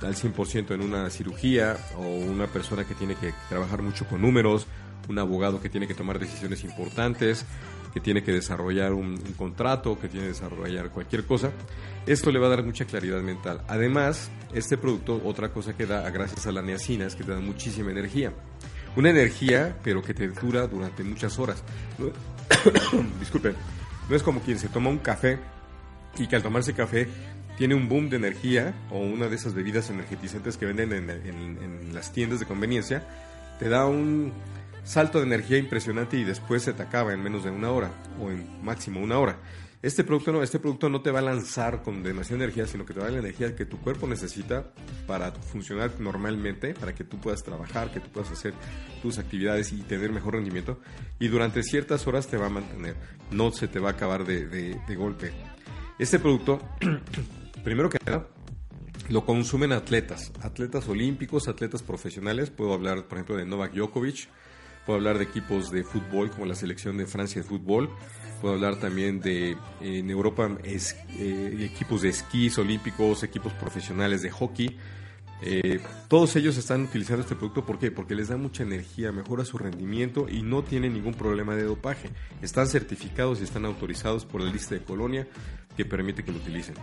[0.00, 4.66] al 100% en una cirugía o una persona que tiene que trabajar mucho con números,
[5.08, 7.44] un abogado que tiene que tomar decisiones importantes,
[7.92, 11.50] que tiene que desarrollar un, contrato, que tiene que desarrollar cualquier cosa.
[12.06, 13.62] Esto le va a dar mucha claridad mental.
[13.68, 17.40] Además, este producto, otra cosa que da gracias a la niacina es que te da
[17.40, 18.32] muchísima energía.
[18.96, 21.62] Una energía, pero que te dura durante muchas horas.
[23.20, 23.54] Disculpen,
[24.08, 25.38] no es como quien se toma un café
[26.18, 27.08] y que al tomarse café
[27.56, 31.58] tiene un boom de energía o una de esas bebidas energetizantes que venden en, en,
[31.62, 33.06] en las tiendas de conveniencia,
[33.58, 34.32] te da un
[34.84, 37.90] salto de energía impresionante y después se te acaba en menos de una hora
[38.20, 39.38] o en máximo una hora.
[39.82, 42.94] Este producto no, este producto no te va a lanzar con demasiada energía, sino que
[42.94, 44.72] te va a dar la energía que tu cuerpo necesita
[45.08, 48.54] para funcionar normalmente, para que tú puedas trabajar, que tú puedas hacer
[49.02, 50.78] tus actividades y tener mejor rendimiento.
[51.18, 52.94] Y durante ciertas horas te va a mantener,
[53.32, 55.32] no se te va a acabar de, golpe.
[55.98, 56.60] Este producto,
[57.64, 58.28] primero que nada,
[59.08, 62.50] lo consumen atletas, atletas olímpicos, atletas profesionales.
[62.50, 64.28] Puedo hablar, por ejemplo, de Novak Djokovic,
[64.84, 67.90] puedo hablar de equipos de fútbol como la selección de Francia de fútbol,
[68.40, 74.76] puedo hablar también de en Europa eh, equipos de esquís olímpicos, equipos profesionales de hockey.
[75.44, 77.90] Eh, todos ellos están utilizando este producto ¿por qué?
[77.90, 82.10] porque les da mucha energía, mejora su rendimiento y no tienen ningún problema de dopaje.
[82.42, 85.26] Están certificados y están autorizados por la lista de Colonia
[85.76, 86.74] que permite que lo utilicen.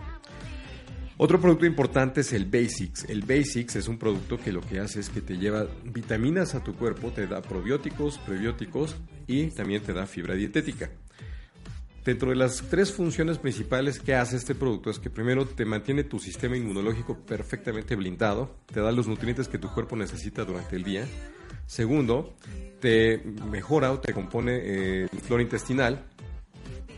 [1.22, 3.04] Otro producto importante es el Basics.
[3.10, 6.64] El Basics es un producto que lo que hace es que te lleva vitaminas a
[6.64, 10.90] tu cuerpo, te da probióticos, prebióticos y también te da fibra dietética.
[12.06, 16.04] Dentro de las tres funciones principales que hace este producto es que primero te mantiene
[16.04, 20.84] tu sistema inmunológico perfectamente blindado, te da los nutrientes que tu cuerpo necesita durante el
[20.84, 21.06] día.
[21.66, 22.34] Segundo,
[22.80, 26.02] te mejora o te compone eh, flora intestinal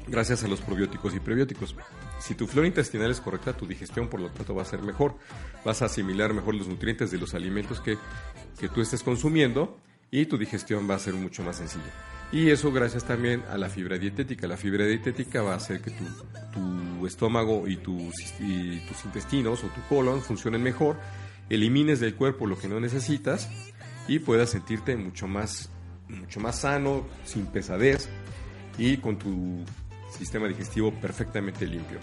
[0.06, 1.74] gracias a los probióticos y prebióticos.
[2.22, 5.16] Si tu flora intestinal es correcta, tu digestión por lo tanto va a ser mejor.
[5.64, 7.98] Vas a asimilar mejor los nutrientes de los alimentos que,
[8.60, 9.76] que tú estés consumiendo
[10.08, 11.90] y tu digestión va a ser mucho más sencilla.
[12.30, 14.46] Y eso gracias también a la fibra dietética.
[14.46, 16.04] La fibra dietética va a hacer que tu,
[16.52, 18.14] tu estómago y tus,
[19.04, 20.98] intestinos o tu colon funcionen mejor,
[21.50, 23.50] elimines del cuerpo lo que no necesitas
[24.06, 25.70] y puedas sentirte mucho más,
[26.08, 28.08] mucho más sano, sin pesadez
[28.78, 29.64] y con tu
[30.22, 31.98] sistema digestivo perfectamente limpio.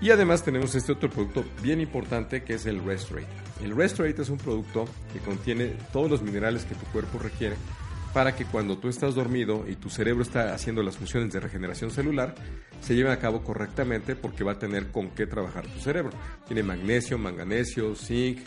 [0.00, 3.28] Y además tenemos este otro producto bien importante que es el Restorate.
[3.62, 7.56] El Restorate es un producto que contiene todos los minerales que tu cuerpo requiere
[8.12, 11.90] para que cuando tú estás dormido y tu cerebro está haciendo las funciones de regeneración
[11.90, 12.34] celular,
[12.80, 16.12] se lleven a cabo correctamente porque va a tener con qué trabajar tu cerebro.
[16.46, 18.38] Tiene magnesio, manganesio, zinc,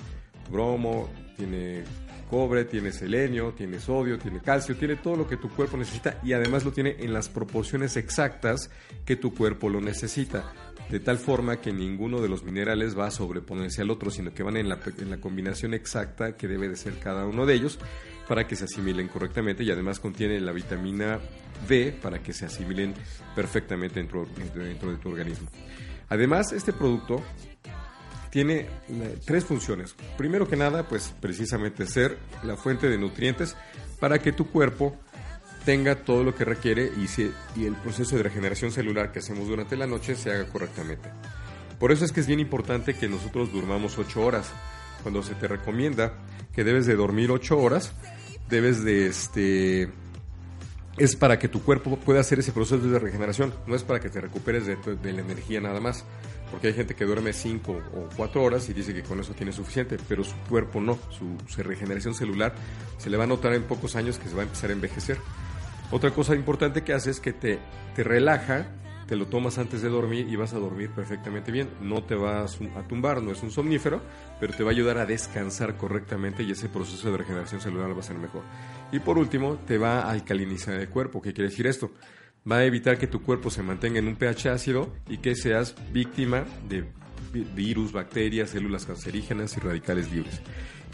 [0.50, 1.84] bromo, tiene
[2.30, 6.34] cobre, tiene selenio, tiene sodio, tiene calcio, tiene todo lo que tu cuerpo necesita y
[6.34, 8.70] además lo tiene en las proporciones exactas
[9.06, 10.54] que tu cuerpo lo necesita.
[10.90, 14.44] De tal forma que ninguno de los minerales va a sobreponerse al otro, sino que
[14.44, 14.80] van en la,
[15.20, 17.78] combinación exacta que debe de ser cada uno de ellos
[18.28, 21.20] para que se asimilen correctamente y además contiene la vitamina
[21.68, 22.94] D para que se asimilen
[23.36, 25.50] perfectamente dentro de tu organismo.
[26.10, 27.22] Además, este producto
[28.30, 28.68] tiene
[29.26, 29.96] tres funciones.
[30.18, 33.56] Primero que nada, pues precisamente ser la fuente de nutrientes
[34.00, 34.96] para que tu cuerpo
[35.66, 39.86] tenga todo lo que requiere y el proceso de regeneración celular que hacemos durante la
[39.86, 41.10] noche se haga correctamente.
[41.80, 44.52] Por eso es que es bien importante que nosotros durmamos 8 horas.
[45.04, 46.14] Cuando se te recomienda
[46.54, 47.92] que debes de dormir 8 horas,
[48.50, 49.90] debes de este
[50.98, 54.10] es para que tu cuerpo pueda hacer ese proceso de regeneración, no es para que
[54.10, 56.06] te recuperes de, de la energía nada más,
[56.52, 59.52] porque hay gente que duerme 5 o 4 horas y dice que con eso tiene
[59.52, 62.56] suficiente, pero su cuerpo no, su, su, regeneración celular
[62.98, 65.18] se le va a notar en pocos años que se va a empezar a envejecer.
[65.92, 67.60] Otra cosa importante que hace es que te,
[67.96, 68.68] te relaja
[69.08, 71.70] te lo tomas antes de dormir y vas a dormir perfectamente bien.
[71.82, 74.02] No te vas a tumbar, no es un somnífero,
[74.40, 78.02] pero te va a ayudar a descansar correctamente y ese proceso de regeneración celular va
[78.02, 78.44] a ser mejor.
[78.92, 81.22] Y por último, te va a alcalinizar el cuerpo.
[81.22, 81.92] ¿Qué quiere decir esto?
[82.50, 85.76] Va a evitar que tu cuerpo se mantenga en un pH ácido y que seas
[85.92, 86.86] víctima de
[87.56, 90.42] virus, bacterias, células cancerígenas y radicales libres.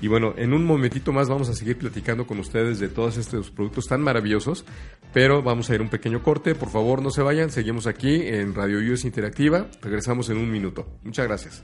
[0.02, 3.52] Y bueno, en un momentito más vamos a seguir platicando con ustedes de todos estos
[3.52, 4.66] productos tan maravillosos,
[5.14, 6.56] pero vamos a ir un pequeño corte.
[6.56, 9.68] Por favor, no se vayan, seguimos aquí en Radio US Interactiva.
[9.82, 10.88] Regresamos en un minuto.
[11.04, 11.64] Muchas gracias.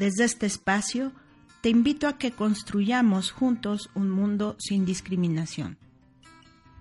[0.00, 1.12] Desde este espacio
[1.60, 5.76] te invito a que construyamos juntos un mundo sin discriminación.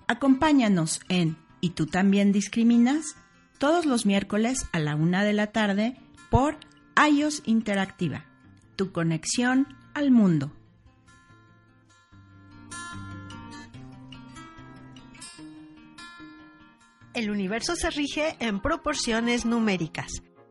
[0.08, 3.18] Acompáñanos en ¿Y tú también discriminas?
[3.58, 5.98] todos los miércoles a la una de la tarde
[6.30, 6.58] por
[7.12, 8.24] iOS Interactiva,
[8.78, 10.54] tu conexión al mundo.
[17.14, 20.24] El universo se rige en proporciones numéricas.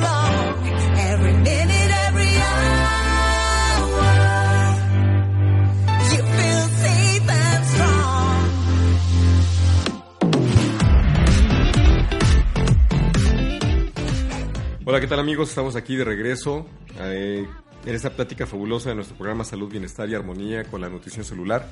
[14.83, 15.49] Hola, ¿qué tal amigos?
[15.49, 16.65] Estamos aquí de regreso
[16.99, 17.45] eh,
[17.85, 21.69] en esta plática fabulosa de nuestro programa Salud, Bienestar y Armonía con la nutrición celular.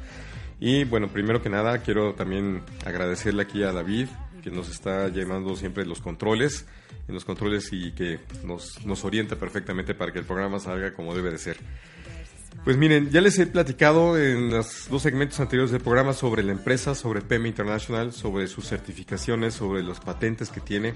[0.59, 4.09] Y bueno, primero que nada quiero también agradecerle aquí a David
[4.43, 6.67] que nos está llevando siempre los controles,
[7.07, 11.15] en los controles y que nos, nos orienta perfectamente para que el programa salga como
[11.15, 11.57] debe de ser.
[12.63, 16.51] Pues miren, ya les he platicado en los dos segmentos anteriores del programa sobre la
[16.51, 20.93] empresa, sobre PEM International, sobre sus certificaciones, sobre los patentes que tiene.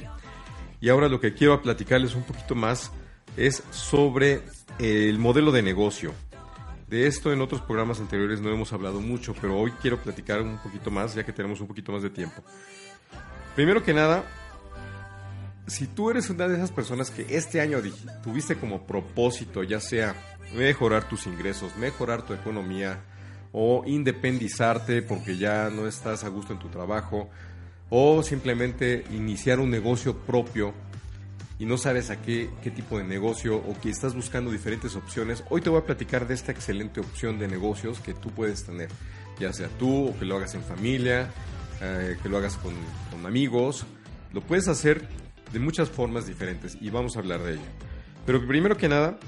[0.83, 2.91] Y ahora lo que quiero platicarles un poquito más
[3.37, 4.41] es sobre
[4.79, 6.13] el modelo de negocio.
[6.89, 10.57] De esto en otros programas anteriores no hemos hablado mucho, pero hoy quiero platicar un
[10.57, 12.43] poquito más ya que tenemos un poquito más de tiempo.
[13.55, 14.25] Primero que nada,
[15.67, 17.77] si tú eres una de esas personas que este año
[18.21, 20.17] tuviste como propósito, ya sea
[20.53, 22.99] mejorar tus ingresos, mejorar tu economía
[23.53, 27.29] o independizarte porque ya no estás a gusto en tu trabajo
[27.95, 30.73] o simplemente iniciar un negocio propio
[31.59, 35.43] y no sabes a qué, qué tipo de negocio o que estás buscando diferentes opciones,
[35.51, 38.89] hoy te voy a platicar de esta excelente opción de negocios que tú puedes tener,
[39.39, 41.31] ya sea tú o que lo hagas en familia,
[41.81, 42.73] eh, que lo hagas con,
[43.23, 43.85] amigos,
[44.33, 45.07] lo puedes hacer
[45.51, 47.61] de muchas formas diferentes y vamos a hablar de ello.
[48.25, 49.19] Pero primero que nada,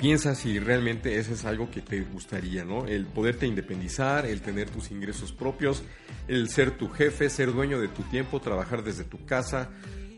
[0.00, 2.86] piensa si realmente eso es algo que te gustaría, ¿no?
[2.86, 5.82] El poderte independizar, el tener tus ingresos propios,
[6.26, 9.68] el ser tu jefe, ser dueño de tu tiempo, trabajar desde tu casa,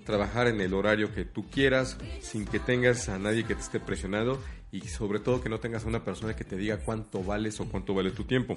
[0.06, 3.80] trabajar en el horario que tú quieras, sin que tengas a nadie que te esté
[3.80, 7.58] presionando y sobre todo que no tengas a una persona que te diga cuánto vales
[7.58, 8.56] o cuánto vale tu tiempo.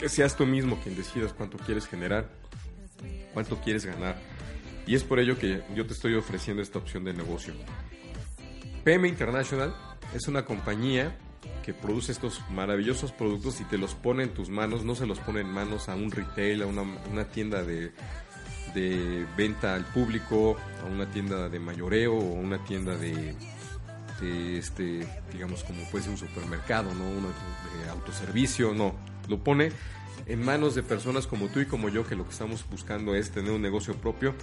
[0.00, 2.28] Que seas tú mismo quien decidas cuánto quieres generar,
[3.32, 4.20] cuánto quieres ganar.
[4.84, 7.54] Y es por ello que yo te estoy ofreciendo esta opción de negocio.
[8.82, 11.16] PM International es una compañía
[11.64, 15.18] que produce estos maravillosos productos y te los pone en tus manos, no se los
[15.18, 17.92] pone en manos a un retail, a una, tienda de,
[18.74, 23.34] de venta al público, a una tienda de mayoreo o una tienda de,
[24.22, 27.28] este, digamos como puede ser un supermercado, no uno
[27.82, 28.94] de autoservicio, no,
[29.28, 29.72] lo pone
[30.26, 33.30] en manos de personas como tú y como yo que lo que estamos buscando es
[33.30, 34.34] tener un negocio propio,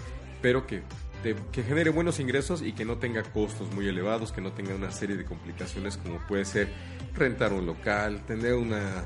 [0.41, 0.83] pero que
[1.23, 4.75] te- que genere buenos ingresos y que no tenga costos muy elevados, que no tenga
[4.75, 6.69] una serie de complicaciones como puede ser
[7.15, 9.05] rentar un local, tener una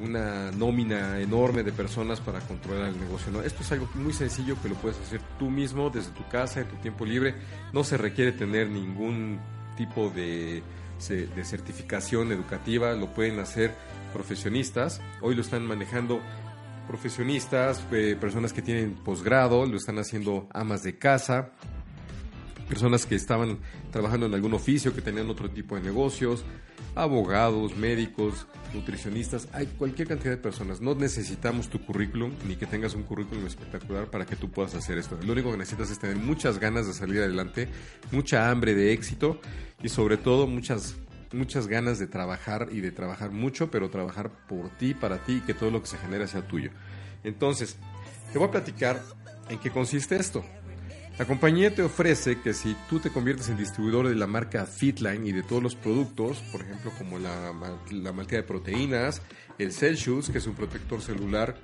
[0.00, 3.40] una nómina enorme de personas para controlar el negocio.
[3.42, 6.66] Esto es algo muy sencillo que lo puedes hacer tú mismo desde tu casa, en
[6.66, 7.34] tu tiempo libre.
[7.72, 9.38] No se requiere tener ningún
[9.76, 10.62] tipo de,
[11.08, 13.74] de certificación educativa, lo pueden hacer
[14.14, 15.00] profesionistas.
[15.20, 16.20] Hoy lo están manejando
[16.92, 21.52] profesionistas, eh, personas que tienen posgrado, lo están haciendo amas de casa,
[22.68, 26.44] personas que estaban trabajando en algún oficio, que tenían otro tipo de negocios,
[26.94, 30.82] abogados, médicos, nutricionistas, hay cualquier cantidad de personas.
[30.82, 34.98] No necesitamos tu currículum ni que tengas un currículum espectacular para que tú puedas hacer
[34.98, 35.18] esto.
[35.24, 37.68] Lo único que necesitas es tener muchas ganas de salir adelante,
[38.10, 39.40] mucha hambre de éxito
[39.82, 40.96] y sobre todo muchas
[41.34, 45.40] muchas ganas de trabajar y de trabajar mucho, pero trabajar por ti, para ti y
[45.40, 46.70] que todo lo que se genera sea tuyo.
[47.24, 47.76] Entonces,
[48.32, 49.02] te voy a platicar
[49.48, 50.44] en qué consiste esto.
[51.18, 55.26] La compañía te ofrece que si tú te conviertes en distribuidor de la marca Fitline
[55.26, 57.52] y de todos los productos, por ejemplo como la,
[57.90, 59.20] la de proteínas,
[59.58, 61.56] el Celsius, que es un protector celular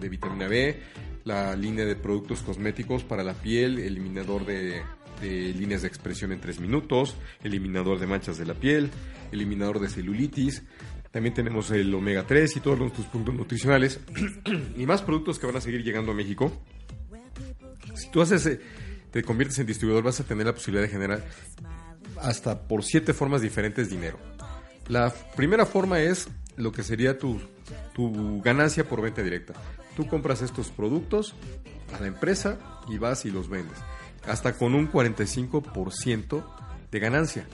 [0.00, 0.80] de vitamina B,
[1.24, 4.82] la línea de productos cosméticos para la piel, eliminador de,
[5.22, 8.90] de líneas de expresión en 3 minutos, eliminador de manchas de la piel,
[9.30, 10.62] eliminador de celulitis,
[11.12, 14.00] también tenemos el omega 3 y todos nuestros puntos nutricionales
[14.76, 16.50] y más productos que van a seguir llegando a México
[17.94, 18.60] Si tú haces, eh,
[19.10, 21.24] te conviertes en distribuidor, vas a tener la posibilidad de generar
[22.18, 24.18] hasta por siete formas diferentes dinero.
[24.88, 27.40] La primera forma es lo que sería tu,
[27.94, 29.52] tu ganancia por venta directa.
[29.96, 31.34] Tú compras estos productos
[31.94, 32.58] a la empresa
[32.88, 33.76] y vas y los vendes.
[34.26, 36.44] Hasta con un 45%
[36.90, 37.46] de ganancia.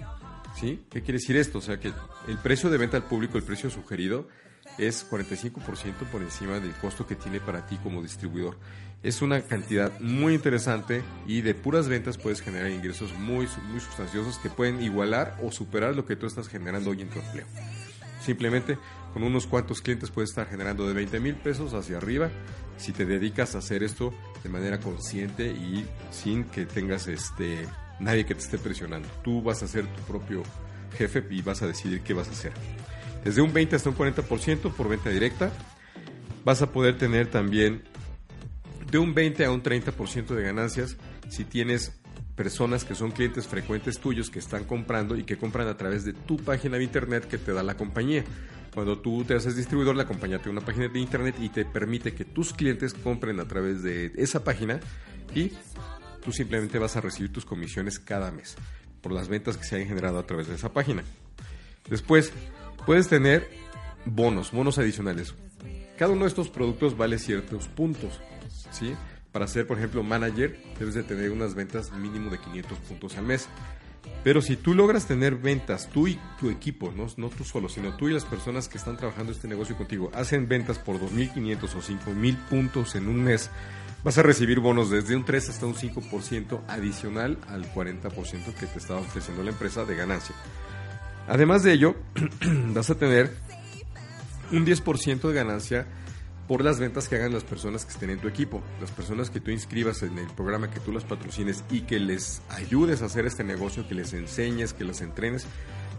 [0.58, 0.84] ¿Sí?
[0.90, 1.58] ¿Qué quiere decir esto?
[1.58, 1.92] O sea que
[2.26, 4.26] el precio de venta al público, el precio sugerido,
[4.76, 8.56] es 45% por encima del costo que tiene para ti como distribuidor.
[9.02, 14.38] Es una cantidad muy interesante y de puras ventas puedes generar ingresos muy, muy sustanciosos
[14.38, 17.46] que pueden igualar o superar lo que tú estás generando hoy en tu empleo.
[18.20, 18.78] Simplemente
[19.12, 22.30] con unos cuantos clientes puedes estar generando de 20 mil pesos hacia arriba
[22.78, 27.66] si te dedicas a hacer esto de manera consciente y sin que tengas este
[28.00, 29.08] nadie que te esté presionando.
[29.22, 30.42] Tú vas a ser tu propio
[30.96, 32.52] jefe y vas a decidir qué vas a hacer.
[33.24, 35.50] Desde un 20 hasta un 40% por venta directa.
[36.44, 37.82] Vas a poder tener también
[38.90, 40.96] de un 20 a un 30% de ganancias
[41.28, 41.92] si tienes
[42.36, 46.12] personas que son clientes frecuentes tuyos que están comprando y que compran a través de
[46.12, 48.24] tu página de internet que te da la compañía.
[48.74, 52.14] Cuando tú te haces distribuidor, la compañía da una página de internet y te permite
[52.14, 54.80] que tus clientes compren a través de esa página
[55.34, 55.52] y
[56.24, 58.56] tú simplemente vas a recibir tus comisiones cada mes
[59.00, 61.02] por las ventas que se hayan generado a través de esa página.
[61.88, 62.32] Después,
[62.86, 63.48] puedes tener
[64.04, 65.34] bonos, bonos adicionales.
[65.96, 68.20] Cada uno de estos productos vale ciertos puntos,
[68.70, 68.94] ¿sí?
[69.32, 73.24] Para ser, por ejemplo, manager, debes de tener unas ventas mínimo de 500 puntos al
[73.24, 73.48] mes.
[74.24, 77.96] Pero si tú logras tener ventas, tú y tu equipo, no, no tú solo, sino
[77.96, 81.80] tú y las personas que están trabajando este negocio contigo, hacen ventas por 2.500 o
[81.80, 83.50] 5.000 puntos en un mes,
[84.02, 88.78] vas a recibir bonos desde un 3 hasta un 5% adicional al 40% que te
[88.78, 90.34] estaba ofreciendo la empresa de ganancia.
[91.28, 91.94] Además de ello,
[92.74, 93.34] vas a tener
[94.50, 95.86] un 10% de ganancia
[96.48, 99.38] por las ventas que hagan las personas que estén en tu equipo, las personas que
[99.38, 103.26] tú inscribas en el programa, que tú las patrocines y que les ayudes a hacer
[103.26, 105.46] este negocio, que les enseñes, que las entrenes.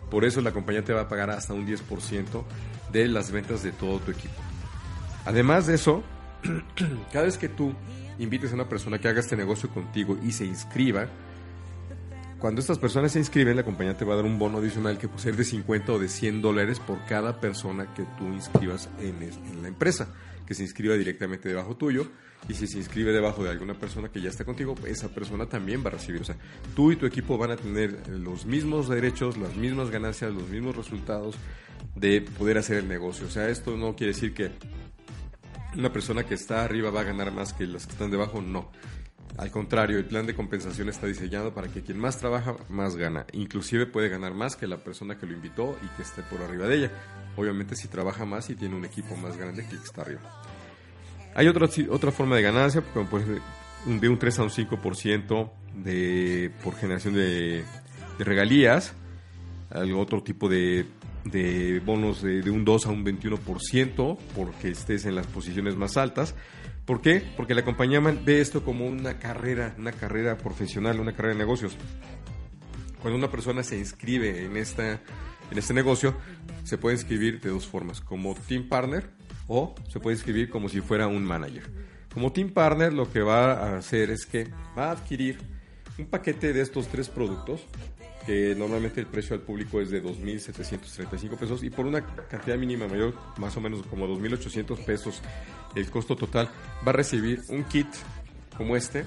[0.10, 2.44] Por eso la compañía te va a pagar hasta un 10%
[2.92, 4.34] de las ventas de todo tu equipo.
[5.24, 6.04] Además de eso,
[7.14, 7.76] cada vez que tú
[8.18, 11.08] invites a una persona que haga este negocio contigo y se inscriba,
[12.40, 15.08] cuando estas personas se inscriben, la compañía te va a dar un bono adicional que
[15.08, 19.62] puede ser de 50 o de 100 dólares por cada persona que tú inscribas en,
[19.62, 20.08] la empresa,
[20.46, 22.08] que se inscriba directamente debajo tuyo.
[22.48, 25.84] Y si se inscribe debajo de alguna persona que ya está contigo, esa persona también
[25.84, 26.22] va a recibir.
[26.22, 26.38] O sea,
[26.74, 30.78] tú y tu equipo van a tener los mismos derechos, las mismas ganancias, los mismos
[30.78, 31.36] resultados
[31.96, 33.28] de poder hacer el negocio.
[33.28, 34.52] O sea, esto no quiere decir que
[35.76, 38.72] una persona que está arriba va a ganar más que las que están debajo, no.
[39.38, 43.26] Al contrario, el plan de compensación está diseñado para que quien más trabaja, más gana.
[43.32, 46.68] Inclusive puede ganar más que la persona que lo invitó y que esté por arriba
[46.68, 46.92] de ella.
[47.38, 50.22] Obviamente si trabaja más y tiene un equipo más grande que el que está arriba.
[51.36, 53.08] Hay otra, otra forma de ganancia, como
[53.86, 57.64] de un 3 a un 5% de, por generación de,
[58.18, 58.94] regalías.
[59.96, 60.86] Otro tipo de,
[61.24, 65.96] de bonos de, de un 2 a un 21% porque estés en las posiciones más
[65.96, 66.36] altas.
[66.90, 67.22] ¿Por qué?
[67.38, 71.78] Porque la compañía ve esto como una carrera, una carrera profesional, una carrera de negocios.
[73.00, 74.94] Cuando una persona se inscribe en, esta,
[75.52, 76.16] en este negocio,
[76.64, 79.08] se puede inscribir de dos formas, como team partner
[79.48, 81.70] o se puede inscribir como si fuera un manager.
[82.12, 85.38] Como team partner lo que va a hacer es que va a adquirir
[86.00, 87.68] un paquete de estos tres productos,
[88.26, 92.88] que normalmente el precio al público es de 2.735 pesos y por una cantidad mínima
[92.88, 95.22] mayor, más o menos como 2.800 pesos
[95.76, 96.50] el costo total,
[96.86, 97.88] va a recibir un kit
[98.58, 99.06] como este,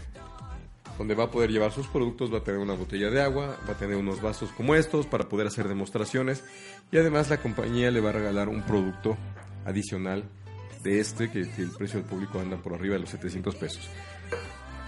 [0.98, 3.72] donde va a poder llevar sus productos, va a tener una botella de agua, va
[3.72, 6.44] a tener unos vasos como estos para poder hacer demostraciones
[6.90, 9.16] y además la compañía le va a regalar un producto
[9.64, 10.24] adicional
[10.82, 13.88] de este que, el precio del público anda por arriba de los 700 pesos.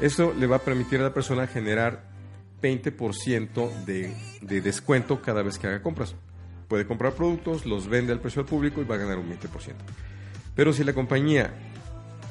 [0.00, 2.13] Eso le va a permitir a la persona generar
[2.64, 6.16] 20% de, de descuento cada vez que haga compras.
[6.68, 9.74] Puede comprar productos, los vende al precio al público y va a ganar un 20%.
[10.54, 11.52] Pero si la compañía,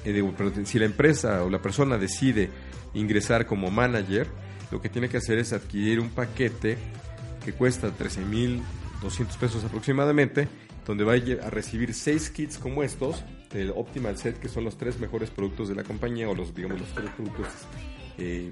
[0.05, 0.23] eh,
[0.65, 2.49] si la empresa o la persona decide
[2.93, 4.27] ingresar como manager,
[4.71, 6.77] lo que tiene que hacer es adquirir un paquete
[7.43, 10.47] que cuesta 13.200 pesos aproximadamente,
[10.85, 14.99] donde va a recibir 6 kits como estos, del Optimal Set, que son los tres
[14.99, 17.47] mejores productos de la compañía, o los, digamos, los tres productos
[18.17, 18.51] eh,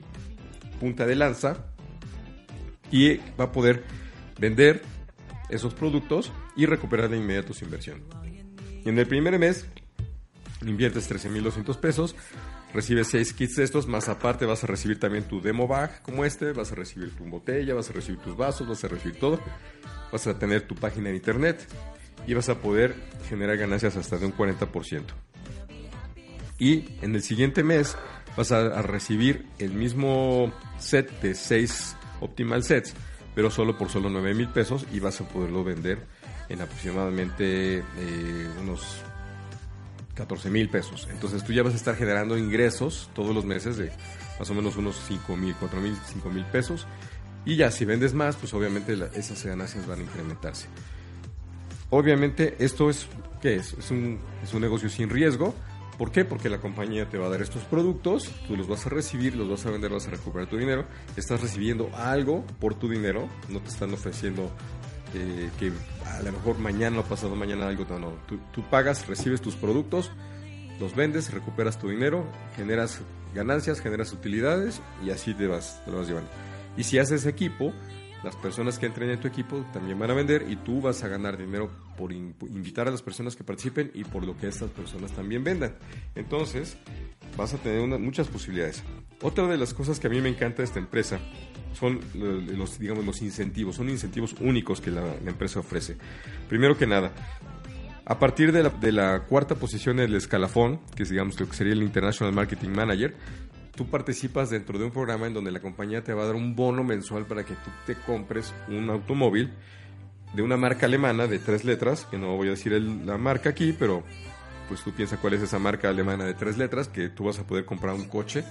[0.80, 1.66] punta de lanza,
[2.92, 3.84] y va a poder
[4.38, 4.82] vender
[5.50, 8.04] esos productos y recuperar de inmediato su inversión.
[8.86, 9.66] En el primer mes
[10.66, 12.16] inviertes 13.200 pesos,
[12.74, 16.26] recibes 6 kits de estos, más aparte vas a recibir también tu demo bag como
[16.26, 19.40] este, vas a recibir tu botella, vas a recibir tus vasos, vas a recibir todo,
[20.12, 21.68] vas a tener tu página de internet
[22.28, 22.96] y vas a poder
[23.30, 25.04] generar ganancias hasta de un 40%.
[26.60, 27.98] Y en el siguiente mes
[28.38, 32.94] vas a, a recibir el mismo set de 6 Optimal Sets,
[33.36, 36.00] pero solo por solo 9 mil pesos y vas a poderlo vender
[36.50, 39.02] en aproximadamente eh, unos
[40.16, 41.08] 14 mil pesos.
[41.12, 43.92] Entonces tú ya vas a estar generando ingresos todos los meses de
[44.40, 46.88] más o menos unos 5 mil, 4 mil, 5 mil pesos.
[47.46, 50.68] Y ya si vendes más, pues obviamente esas ganancias van a incrementarse.
[51.90, 53.08] Obviamente esto es,
[53.42, 53.74] ¿qué es?
[53.74, 55.56] Es un, es un negocio sin riesgo.
[56.02, 56.26] ¿Por qué?
[56.26, 59.48] Porque la compañía te va a dar estos productos, tú los vas a recibir, los
[59.48, 60.88] vas a vender, vas a recuperar tu dinero.
[61.16, 64.50] Estás recibiendo algo por tu dinero, no te están ofreciendo
[65.14, 65.72] eh, que
[66.08, 67.86] a lo mejor mañana o pasado mañana algo.
[67.88, 68.14] No, no.
[68.28, 70.12] Tú, tú pagas, recibes tus productos,
[70.80, 72.26] los vendes, recuperas tu dinero,
[72.56, 73.02] generas
[73.36, 76.32] ganancias, generas utilidades y así te vas, te lo vas llevando.
[76.78, 77.74] Y si haces equipo,
[78.24, 81.08] las personas que entren en tu equipo también van a vender y tú vas a
[81.08, 84.70] ganar dinero por in- invitar a las personas que participen y por lo que estas
[84.70, 85.76] personas también vendan.
[86.16, 86.78] Entonces,
[87.36, 88.84] vas a tener muchas posibilidades.
[89.22, 91.20] Otra de las cosas que a mí me encanta de esta empresa
[91.74, 93.76] son lo- los, digamos, los incentivos.
[93.78, 95.98] Son incentivos únicos que la, empresa ofrece.
[96.50, 97.12] Primero que nada,
[98.06, 101.82] a partir de la, cuarta posición en el escalafón, que digamos lo que sería el
[101.84, 103.16] International Marketing Manager,
[103.76, 106.56] tú participas dentro de un programa en donde la compañía te va a dar un
[106.56, 109.52] bono mensual para que tú te compres un automóvil
[110.34, 113.50] de una marca alemana de tres letras, que no voy a decir el- la marca
[113.50, 114.04] aquí, pero
[114.68, 117.44] pues tú piensas cuál es esa marca alemana de tres letras, que tú vas a
[117.46, 118.46] poder comprar un coche,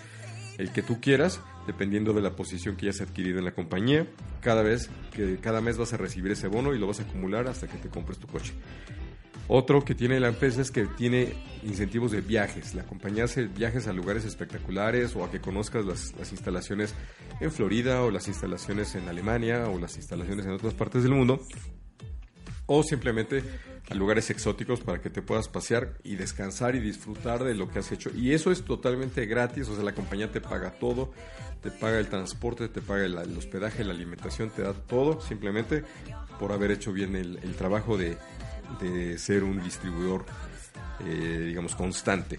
[0.59, 4.07] el que tú quieras, dependiendo de la posición que hayas adquirido en la compañía.
[4.43, 7.47] Cada vez que cada mes vas a recibir ese bono y lo vas a acumular
[7.49, 8.53] hasta que te compres tu coche.
[9.53, 11.35] Otro que tiene la empresa es que tiene
[11.65, 12.73] incentivos de viajes.
[12.77, 16.95] La compañía hace viajes a lugares espectaculares o a que conozcas las, instalaciones
[17.41, 21.45] en Florida o las instalaciones en Alemania o las instalaciones en otras partes del mundo.
[22.67, 23.43] O simplemente
[23.91, 27.81] a lugares exóticos para que te puedas pasear y descansar y disfrutar de lo que
[27.81, 28.13] has hecho.
[28.15, 31.11] Y eso es totalmente gratis, o sea, la compañía te paga todo,
[31.61, 35.83] te paga el transporte, te paga el, el hospedaje, la alimentación, te da todo simplemente
[36.39, 38.17] por haber hecho bien el, el trabajo de,
[38.81, 40.25] de ser un distribuidor,
[41.07, 42.39] eh, digamos, constante.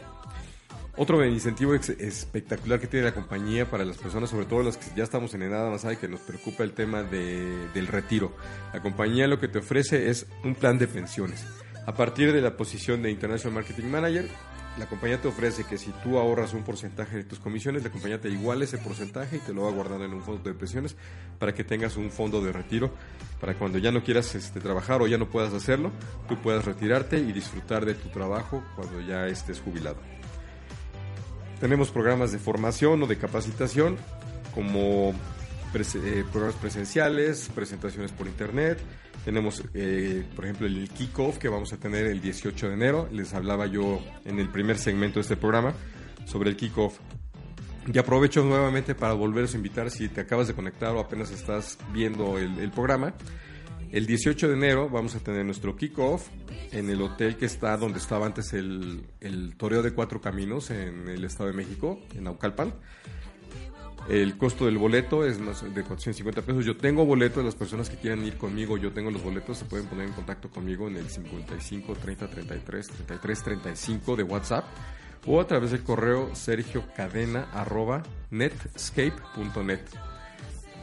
[0.97, 5.03] Otro incentivo espectacular que tiene la compañía para las personas, sobre todo las que ya
[5.05, 8.35] estamos en edad avanzada y que nos preocupa el tema de- del retiro.
[8.73, 11.45] La compañía lo que te ofrece es un plan de pensiones.
[11.87, 14.27] A partir de la posición de International Marketing Manager,
[14.77, 18.21] la compañía te ofrece que si tú ahorras un porcentaje de tus comisiones, la compañía
[18.21, 20.95] te iguala ese porcentaje y te lo va guardando en un fondo de pensiones
[21.39, 22.91] para que tengas un fondo de retiro,
[23.39, 25.91] para cuando ya no quieras este, trabajar o ya no puedas hacerlo,
[26.29, 29.97] tú puedas retirarte y disfrutar de tu trabajo cuando ya estés jubilado.
[31.59, 33.97] Tenemos programas de formación o de capacitación
[34.55, 35.13] como
[35.73, 38.79] eh, programas presenciales, presentaciones por internet.
[39.25, 43.07] Tenemos, eh, por ejemplo, el kickoff que vamos a tener el 18 de enero.
[43.11, 45.73] Les hablaba yo en el primer segmento de este programa
[46.25, 46.97] sobre el kickoff.
[47.91, 51.77] Y aprovecho nuevamente para volveros a invitar si te acabas de conectar o apenas estás
[51.93, 53.13] viendo el, el programa.
[53.91, 56.29] El 18 de enero vamos a tener nuestro kickoff
[56.71, 61.09] en el hotel que está donde estaba antes el, el Toreo de Cuatro Caminos en
[61.09, 62.73] el Estado de México, en Naucalpan.
[64.09, 66.65] El costo del boleto es más de 450 pesos.
[66.65, 69.87] Yo tengo boletos, las personas que quieran ir conmigo, yo tengo los boletos, se pueden
[69.87, 74.65] poner en contacto conmigo en el 55 30 33 33 35 de WhatsApp
[75.25, 79.81] o a través del correo sergiocadena arroba netscape.net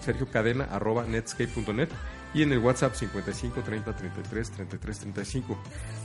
[0.01, 1.89] sergiocadena arroba netscape.net
[2.35, 5.59] y en el WhatsApp 55 30 33 33 35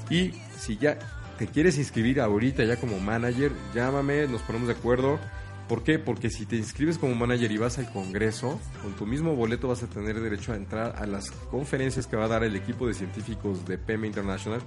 [0.10, 0.98] y si ya
[1.38, 5.20] te quieres inscribir ahorita ya como manager llámame nos ponemos de acuerdo
[5.68, 5.98] ¿Por qué?
[5.98, 9.82] Porque si te inscribes como manager y vas al congreso, con tu mismo boleto vas
[9.82, 12.94] a tener derecho a entrar a las conferencias que va a dar el equipo de
[12.94, 14.62] científicos de PEMA International,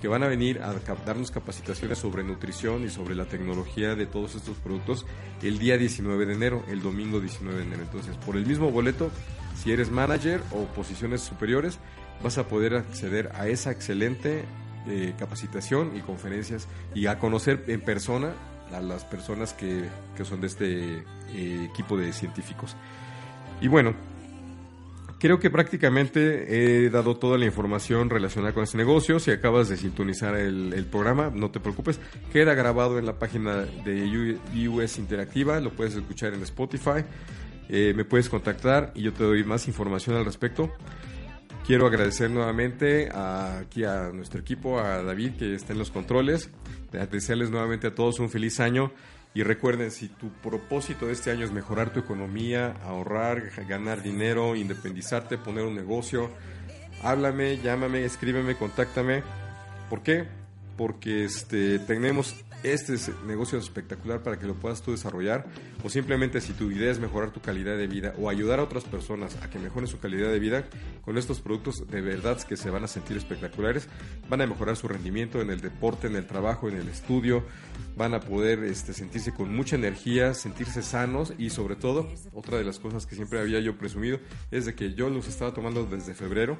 [0.00, 0.74] que van a venir a
[1.06, 5.06] darnos capacitaciones sobre nutrición y sobre la tecnología de todos estos productos
[5.40, 7.82] el día 19 de enero, el domingo 19 de enero.
[7.82, 9.10] Entonces, por el mismo boleto,
[9.54, 11.78] si eres manager o posiciones superiores,
[12.22, 14.44] vas a poder acceder a esa excelente
[14.88, 18.34] eh, capacitación y conferencias y a conocer en persona
[18.72, 21.04] a las personas que, que son de este
[21.34, 22.76] eh, equipo de científicos.
[23.60, 23.94] Y bueno,
[25.18, 29.18] creo que prácticamente he dado toda la información relacionada con este negocio.
[29.18, 32.00] Si acabas de sintonizar el, el programa, no te preocupes,
[32.32, 34.38] queda grabado en la página de
[34.68, 37.04] US Interactiva, lo puedes escuchar en Spotify.
[37.68, 40.70] Eh, me puedes contactar y yo te doy más información al respecto.
[41.66, 46.50] Quiero agradecer nuevamente aquí a nuestro equipo, a David que está en los controles,
[46.92, 48.92] de- desearles nuevamente a todos un feliz año
[49.32, 54.54] y recuerden, si tu propósito de este año es mejorar tu economía, ahorrar, ganar dinero,
[54.56, 56.30] independizarte, poner un negocio,
[57.02, 59.22] háblame, llámame, escríbeme, contáctame.
[59.90, 60.28] ¿Por qué?
[60.76, 65.44] Porque este, tenemos este es- negocio es espectacular para que lo puedas tú desarrollar
[65.84, 68.84] o simplemente si tu idea es mejorar tu calidad de vida o ayudar a otras
[68.84, 70.64] personas a que mejoren su calidad de vida,
[71.02, 73.86] con estos productos de verdad que se van a sentir espectaculares,
[74.30, 77.44] van a mejorar su rendimiento en el deporte, en el trabajo, en el estudio,
[77.98, 82.64] van a poder este, sentirse con mucha energía, sentirse sanos y sobre todo, otra de
[82.64, 84.18] las cosas que siempre había yo presumido
[84.50, 86.56] es de que yo los estaba tomando desde febrero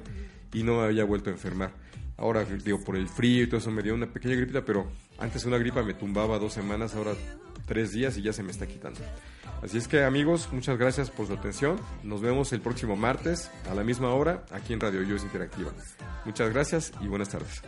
[0.52, 1.72] y no me había vuelto a enfermar.
[2.16, 4.86] Ahora, digo, por el frío y todo eso me dio una pequeña gripita, pero
[5.18, 7.12] antes una gripa me tumbaba dos semanas, ahora
[7.66, 9.00] tres días y ya se me está quitando.
[9.62, 11.80] Así es que amigos, muchas gracias por su atención.
[12.02, 15.72] Nos vemos el próximo martes a la misma hora aquí en Radio Yo Interactiva.
[16.24, 17.62] Muchas gracias y buenas tardes.